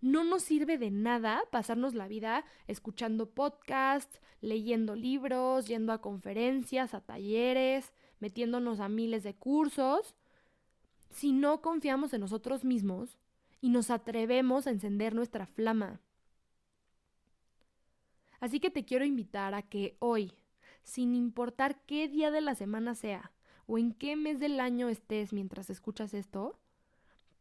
no 0.00 0.24
nos 0.24 0.42
sirve 0.42 0.78
de 0.78 0.90
nada 0.90 1.44
pasarnos 1.52 1.94
la 1.94 2.08
vida 2.08 2.44
escuchando 2.66 3.30
podcasts, 3.30 4.20
leyendo 4.40 4.96
libros, 4.96 5.68
yendo 5.68 5.92
a 5.92 6.00
conferencias, 6.00 6.92
a 6.92 7.02
talleres, 7.02 7.92
metiéndonos 8.18 8.80
a 8.80 8.88
miles 8.88 9.22
de 9.22 9.36
cursos, 9.36 10.16
si 11.08 11.30
no 11.30 11.62
confiamos 11.62 12.12
en 12.12 12.22
nosotros 12.22 12.64
mismos 12.64 13.18
y 13.60 13.68
nos 13.68 13.90
atrevemos 13.90 14.66
a 14.66 14.70
encender 14.70 15.14
nuestra 15.14 15.46
flama. 15.46 16.00
Así 18.40 18.58
que 18.58 18.70
te 18.70 18.84
quiero 18.84 19.04
invitar 19.04 19.54
a 19.54 19.62
que 19.62 19.96
hoy, 20.00 20.32
sin 20.82 21.14
importar 21.14 21.80
qué 21.86 22.08
día 22.08 22.32
de 22.32 22.40
la 22.40 22.56
semana 22.56 22.96
sea, 22.96 23.30
o 23.66 23.78
en 23.78 23.92
qué 23.92 24.16
mes 24.16 24.38
del 24.38 24.60
año 24.60 24.88
estés 24.88 25.32
mientras 25.32 25.70
escuchas 25.70 26.14
esto, 26.14 26.58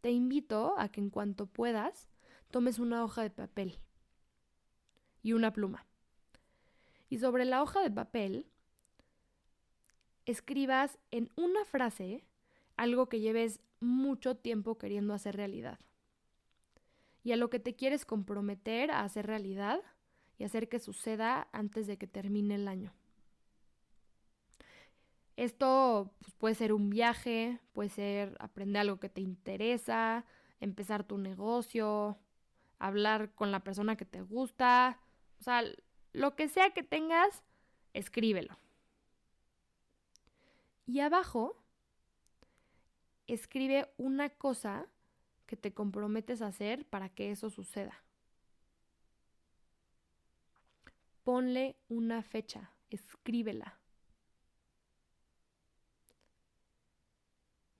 te 0.01 0.11
invito 0.11 0.75
a 0.77 0.89
que 0.89 1.01
en 1.01 1.09
cuanto 1.09 1.47
puedas 1.47 2.09
tomes 2.51 2.79
una 2.79 3.03
hoja 3.03 3.21
de 3.21 3.29
papel 3.29 3.79
y 5.21 5.33
una 5.33 5.51
pluma. 5.51 5.85
Y 7.09 7.19
sobre 7.19 7.45
la 7.45 7.61
hoja 7.61 7.81
de 7.81 7.91
papel 7.91 8.47
escribas 10.25 10.97
en 11.11 11.29
una 11.35 11.65
frase 11.65 12.25
algo 12.77 13.07
que 13.07 13.19
lleves 13.19 13.59
mucho 13.79 14.35
tiempo 14.35 14.77
queriendo 14.77 15.13
hacer 15.13 15.35
realidad. 15.35 15.79
Y 17.23 17.31
a 17.31 17.37
lo 17.37 17.49
que 17.49 17.59
te 17.59 17.75
quieres 17.75 18.05
comprometer 18.05 18.91
a 18.91 19.03
hacer 19.03 19.25
realidad 19.25 19.81
y 20.37 20.43
hacer 20.43 20.69
que 20.69 20.79
suceda 20.79 21.47
antes 21.51 21.87
de 21.87 21.97
que 21.97 22.07
termine 22.07 22.55
el 22.55 22.67
año. 22.67 22.93
Esto 25.37 26.13
pues, 26.19 26.33
puede 26.35 26.55
ser 26.55 26.73
un 26.73 26.89
viaje, 26.89 27.59
puede 27.73 27.89
ser 27.89 28.37
aprender 28.39 28.81
algo 28.81 28.99
que 28.99 29.09
te 29.09 29.21
interesa, 29.21 30.25
empezar 30.59 31.03
tu 31.03 31.17
negocio, 31.17 32.17
hablar 32.79 33.33
con 33.33 33.51
la 33.51 33.61
persona 33.63 33.97
que 33.97 34.05
te 34.05 34.21
gusta, 34.21 34.99
o 35.39 35.43
sea, 35.43 35.63
lo 36.13 36.35
que 36.35 36.47
sea 36.47 36.69
que 36.71 36.83
tengas, 36.83 37.43
escríbelo. 37.93 38.57
Y 40.85 40.99
abajo, 40.99 41.61
escribe 43.27 43.91
una 43.97 44.29
cosa 44.29 44.87
que 45.45 45.57
te 45.57 45.73
comprometes 45.73 46.41
a 46.41 46.47
hacer 46.47 46.85
para 46.85 47.09
que 47.09 47.31
eso 47.31 47.49
suceda. 47.49 48.03
Ponle 51.23 51.75
una 51.89 52.21
fecha, 52.21 52.71
escríbela. 52.89 53.79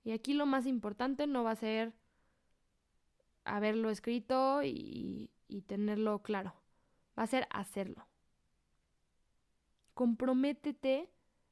Y 0.06 0.12
aquí 0.12 0.34
lo 0.34 0.46
más 0.46 0.66
importante 0.66 1.26
no 1.26 1.42
va 1.42 1.50
a 1.50 1.56
ser 1.56 1.92
haberlo 3.44 3.90
escrito 3.90 4.62
y, 4.62 5.32
tenerlo 5.66 6.22
claro, 6.22 6.54
va 7.18 7.24
a 7.24 7.26
ser 7.26 7.48
hacerlo. 7.50 8.06
Comprométete 9.94 11.10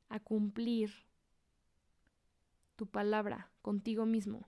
a 0.09 0.21
cumplir 0.21 0.93
tu 2.77 2.87
palabra 2.87 3.51
contigo 3.61 4.07
mismo. 4.07 4.47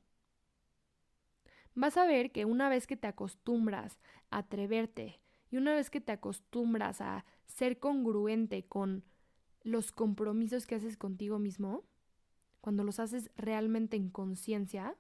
Vas 1.75 1.97
a 1.97 2.07
ver 2.07 2.31
que 2.31 2.45
una 2.45 2.69
vez 2.69 2.87
que 2.87 2.97
te 2.97 3.09
acostumbras 3.09 3.99
a 4.31 4.39
atreverte 4.39 5.21
y 5.51 5.57
una 5.57 5.75
vez 5.75 5.91
que 5.91 6.01
te 6.01 6.13
acostumbras 6.13 7.01
a 7.01 7.25
ser 7.47 7.81
congruente 7.81 8.69
con 8.69 9.03
los 9.65 9.91
compromisos 9.91 10.65
que 10.65 10.77
haces 10.77 10.97
contigo 10.97 11.41
mismo, 11.41 11.83
cuando 12.67 12.83
los 12.83 12.99
haces 12.99 13.31
realmente 13.37 13.97
en 13.97 14.11
conciencia, 14.11 14.97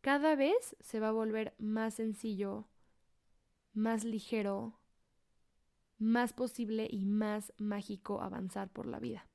cada 0.00 0.34
vez 0.34 0.74
se 0.80 0.98
va 0.98 1.08
a 1.08 1.12
volver 1.12 1.54
más 1.58 1.92
sencillo, 1.92 2.70
más 3.74 4.04
ligero, 4.04 4.80
más 5.98 6.32
posible 6.32 6.88
y 6.90 7.04
más 7.04 7.52
mágico 7.58 8.22
avanzar 8.22 8.70
por 8.70 8.86
la 8.86 8.98
vida. 8.98 9.28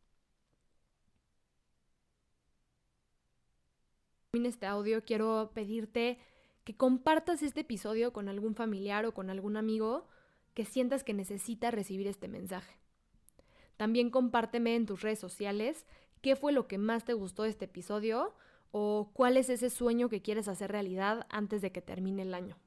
En 4.34 4.47
este 4.47 4.66
audio 4.66 5.03
quiero 5.03 5.51
pedirte 5.53 6.18
que 6.63 6.76
compartas 6.76 7.43
este 7.43 7.59
episodio 7.59 8.11
con 8.11 8.28
algún 8.28 8.55
familiar 8.55 9.05
o 9.05 9.13
con 9.13 9.30
algún 9.30 9.55
amigo 9.55 10.07
que 10.55 10.66
sientas 10.66 11.03
que 11.03 11.13
necesita 11.13 11.70
recibir 11.70 12.07
este 12.07 12.28
mensaje. 12.28 12.80
También 13.78 14.09
compárteme 14.09 14.76
en 14.76 14.88
tus 14.88 15.01
redes 15.01 15.20
sociales 15.20 15.86
qué 16.22 16.36
fue 16.36 16.51
lo 16.51 16.68
que 16.68 16.78
más 16.78 17.05
te 17.05 17.13
gustó 17.13 17.43
de 17.43 17.49
este 17.49 17.66
episodio 17.66 18.34
o 18.72 19.11
cuál 19.13 19.38
es 19.38 19.49
ese 19.49 19.70
sueño 19.70 20.09
que 20.09 20.22
quieres 20.22 20.47
hacer 20.47 20.72
realidad 20.72 21.26
antes 21.30 21.61
de 21.61 21.72
que 21.72 21.82
termine 21.82 22.24
el 22.24 22.34
año. 22.34 22.57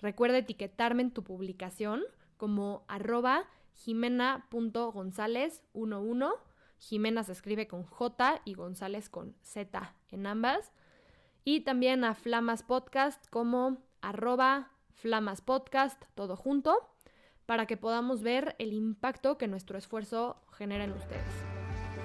Recuerda 0.00 0.38
etiquetarme 0.38 1.02
en 1.02 1.10
tu 1.10 1.24
publicación 1.24 2.02
como 2.36 2.84
arroba 2.88 3.44
jimena.gonzález11. 3.72 6.34
Jimena 6.78 7.22
se 7.22 7.32
escribe 7.32 7.66
con 7.66 7.84
J 7.84 8.42
y 8.44 8.54
González 8.54 9.08
con 9.08 9.34
Z 9.40 9.94
en 10.10 10.26
ambas. 10.26 10.72
Y 11.44 11.60
también 11.60 12.04
a 12.04 12.14
Flamas 12.14 12.62
Podcast 12.62 13.26
como 13.30 13.78
arroba 14.02 14.72
Flamas 14.90 15.40
Podcast, 15.40 16.02
todo 16.14 16.36
junto, 16.36 16.76
para 17.46 17.66
que 17.66 17.76
podamos 17.76 18.22
ver 18.22 18.54
el 18.58 18.72
impacto 18.72 19.38
que 19.38 19.48
nuestro 19.48 19.78
esfuerzo 19.78 20.42
genera 20.52 20.84
en 20.84 20.92
ustedes. 20.92 21.45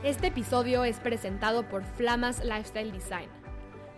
Este 0.04 0.28
episodio 0.28 0.84
es 0.84 0.99
presentado 0.99 1.70
por 1.70 1.84
Flamas 1.84 2.43
Lifestyle 2.43 2.91
Design, 2.91 3.30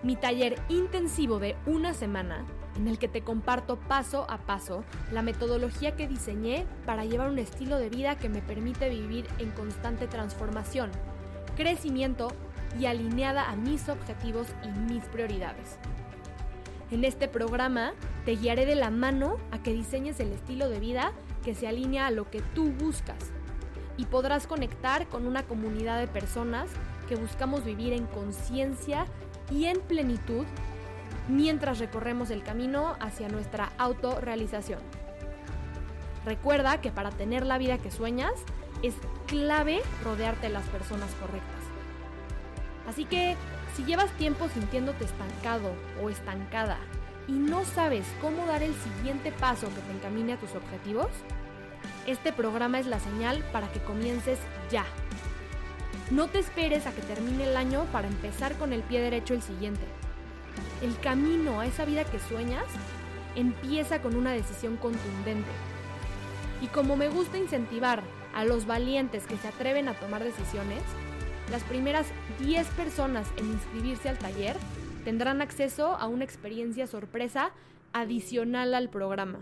mi 0.04 0.18
taller 0.18 0.62
intensivo 0.68 1.40
de 1.40 1.56
una 1.66 1.94
semana 1.94 2.46
en 2.76 2.90
el 2.90 3.00
que 3.00 3.08
te 3.08 3.22
comparto 3.22 3.80
paso 3.80 4.30
a 4.30 4.40
paso 4.40 4.84
la 5.14 5.22
metodología 5.22 5.96
que 5.96 6.10
diseñé 6.10 6.66
para 6.86 7.06
llevar 7.06 7.30
un 7.30 7.40
estilo 7.40 7.78
de 7.78 7.88
vida 7.88 8.18
que 8.18 8.28
me 8.28 8.42
permite 8.42 8.90
vivir 8.90 9.28
en 9.40 9.52
constante 9.52 10.08
transformación, 10.08 10.92
crecimiento 11.56 12.28
y 12.78 12.88
alineada 12.88 13.50
a 13.50 13.56
mis 13.56 13.88
objetivos 13.88 14.48
y 14.62 14.78
mis 14.78 15.06
prioridades. 15.06 15.78
En 16.92 17.06
este 17.06 17.30
programa 17.30 17.94
te 18.26 18.36
guiaré 18.36 18.66
de 18.66 18.76
la 18.76 18.92
mano 18.92 19.38
a 19.52 19.64
que 19.64 19.72
diseñes 19.72 20.20
el 20.20 20.34
estilo 20.34 20.68
de 20.68 20.82
vida 20.82 21.14
que 21.46 21.56
se 21.56 21.66
alinea 21.66 22.08
a 22.08 22.12
lo 22.12 22.30
que 22.30 22.42
tú 22.42 22.74
buscas 22.74 23.32
y 23.98 24.06
podrás 24.06 24.48
conectar 24.48 25.08
con 25.08 25.28
una 25.28 25.44
comunidad 25.44 26.00
de 26.00 26.08
personas 26.08 26.70
que 27.08 27.16
buscamos 27.16 27.64
vivir 27.64 27.94
en 27.94 28.06
conciencia 28.06 29.06
y 29.52 29.66
en 29.66 29.80
plenitud 29.82 30.46
mientras 31.28 31.80
recorremos 31.80 32.30
el 32.30 32.44
camino 32.44 32.96
hacia 33.00 33.30
nuestra 33.30 33.72
autorrealización. 33.78 34.80
Recuerda 36.26 36.82
que 36.82 36.92
para 36.92 37.12
tener 37.12 37.46
la 37.46 37.58
vida 37.58 37.78
que 37.78 37.92
sueñas 37.92 38.34
es 38.82 38.96
clave 39.28 39.82
rodearte 40.04 40.48
de 40.48 40.54
las 40.54 40.66
personas 40.68 41.10
correctas. 41.16 41.62
Así 42.88 43.06
que 43.06 43.36
si 43.76 43.84
llevas 43.84 44.12
tiempo 44.18 44.48
sintiéndote 44.50 45.06
estancado 45.06 45.74
o 46.02 46.10
estancada 46.10 46.78
y 47.28 47.34
no 47.34 47.64
sabes 47.64 48.06
cómo 48.22 48.46
dar 48.46 48.62
el 48.64 48.74
siguiente 48.76 49.32
paso 49.32 49.68
que 49.68 49.82
te 49.82 49.92
encamine 49.94 50.34
a 50.34 50.38
tus 50.38 50.54
objetivos, 50.56 51.08
este 52.08 52.34
programa 52.34 52.80
es 52.80 52.86
la 52.86 53.00
señal 53.00 53.44
para 53.52 53.72
que 53.72 53.80
comiences 53.80 54.40
ya. 54.70 54.86
No 56.12 56.28
te 56.28 56.40
esperes 56.40 56.86
a 56.86 56.92
que 56.92 57.02
termine 57.02 57.46
el 57.46 57.58
año 57.58 57.86
para 57.92 58.08
empezar 58.08 58.56
con 58.58 58.74
el 58.74 58.82
pie 58.82 59.02
derecho 59.02 59.34
el 59.34 59.42
siguiente. 59.42 59.86
El 60.82 61.00
camino 61.00 61.60
a 61.60 61.66
esa 61.66 61.86
vida 61.86 62.04
que 62.04 62.20
sueñas 62.20 62.66
empieza 63.36 64.02
con 64.02 64.16
una 64.16 64.32
decisión 64.32 64.78
contundente. 64.78 65.50
Y 66.62 66.68
como 66.68 66.96
me 66.96 67.10
gusta 67.10 67.38
incentivar 67.38 68.04
a 68.34 68.46
los 68.46 68.66
valientes 68.66 69.26
que 69.26 69.38
se 69.38 69.48
atreven 69.48 69.88
a 69.88 69.94
tomar 69.94 70.24
decisiones, 70.24 70.82
las 71.52 71.64
primeras 71.64 72.08
10 72.40 72.68
personas 72.70 73.28
en 73.38 73.48
inscribirse 73.48 74.10
al 74.10 74.18
taller 74.18 74.56
tendrán 75.04 75.42
acceso 75.42 75.96
a 75.96 76.08
una 76.08 76.24
experiencia 76.24 76.88
sorpresa 76.88 77.52
adicional 77.92 78.74
al 78.74 78.90
programa. 78.90 79.40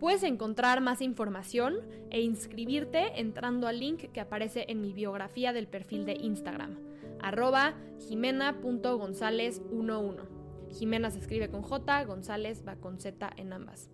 Puedes 0.00 0.22
encontrar 0.22 0.80
más 0.80 1.02
información 1.02 1.80
e 2.08 2.22
inscribirte 2.22 3.20
entrando 3.20 3.66
al 3.66 3.80
link 3.80 4.10
que 4.12 4.20
aparece 4.20 4.64
en 4.68 4.80
mi 4.80 4.94
biografía 4.94 5.52
del 5.52 5.68
perfil 5.68 6.06
de 6.06 6.14
Instagram, 6.14 6.78
arroba 7.20 7.74
jimena.gonzález11. 8.08 10.22
Jimena 10.70 11.10
se 11.10 11.18
escribe 11.18 11.50
con 11.50 11.60
J, 11.60 12.06
González 12.06 12.64
va 12.66 12.76
con 12.76 12.98
Z 12.98 13.28
en 13.36 13.52
ambas. 13.52 13.90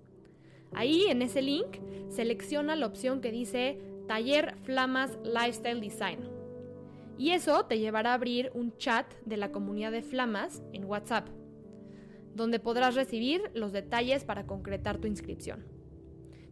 Ahí, 0.73 1.07
en 1.09 1.23
ese 1.23 1.43
link, 1.43 1.79
selecciona 2.09 2.77
la 2.77 2.87
opción 2.87 3.21
que 3.21 3.33
dice 3.33 3.81
Taller 4.07 4.55
Flamas 4.63 5.19
Lifestyle 5.25 5.81
Design. 5.81 6.21
Y 7.19 7.31
eso 7.31 7.65
te 7.65 7.81
llevará 7.81 8.13
a 8.13 8.15
abrir 8.15 8.53
un 8.55 8.77
chat 8.77 9.13
de 9.25 9.39
la 9.39 9.51
comunidad 9.51 9.91
de 9.91 10.03
Flamas 10.03 10.63
en 10.73 10.85
WhatsApp, 10.85 11.27
donde 12.37 12.61
podrás 12.61 12.95
recibir 12.95 13.51
los 13.55 13.73
detalles 13.73 14.25
para 14.25 14.47
concretar 14.47 14.99
tu 14.99 15.09
inscripción. 15.09 15.75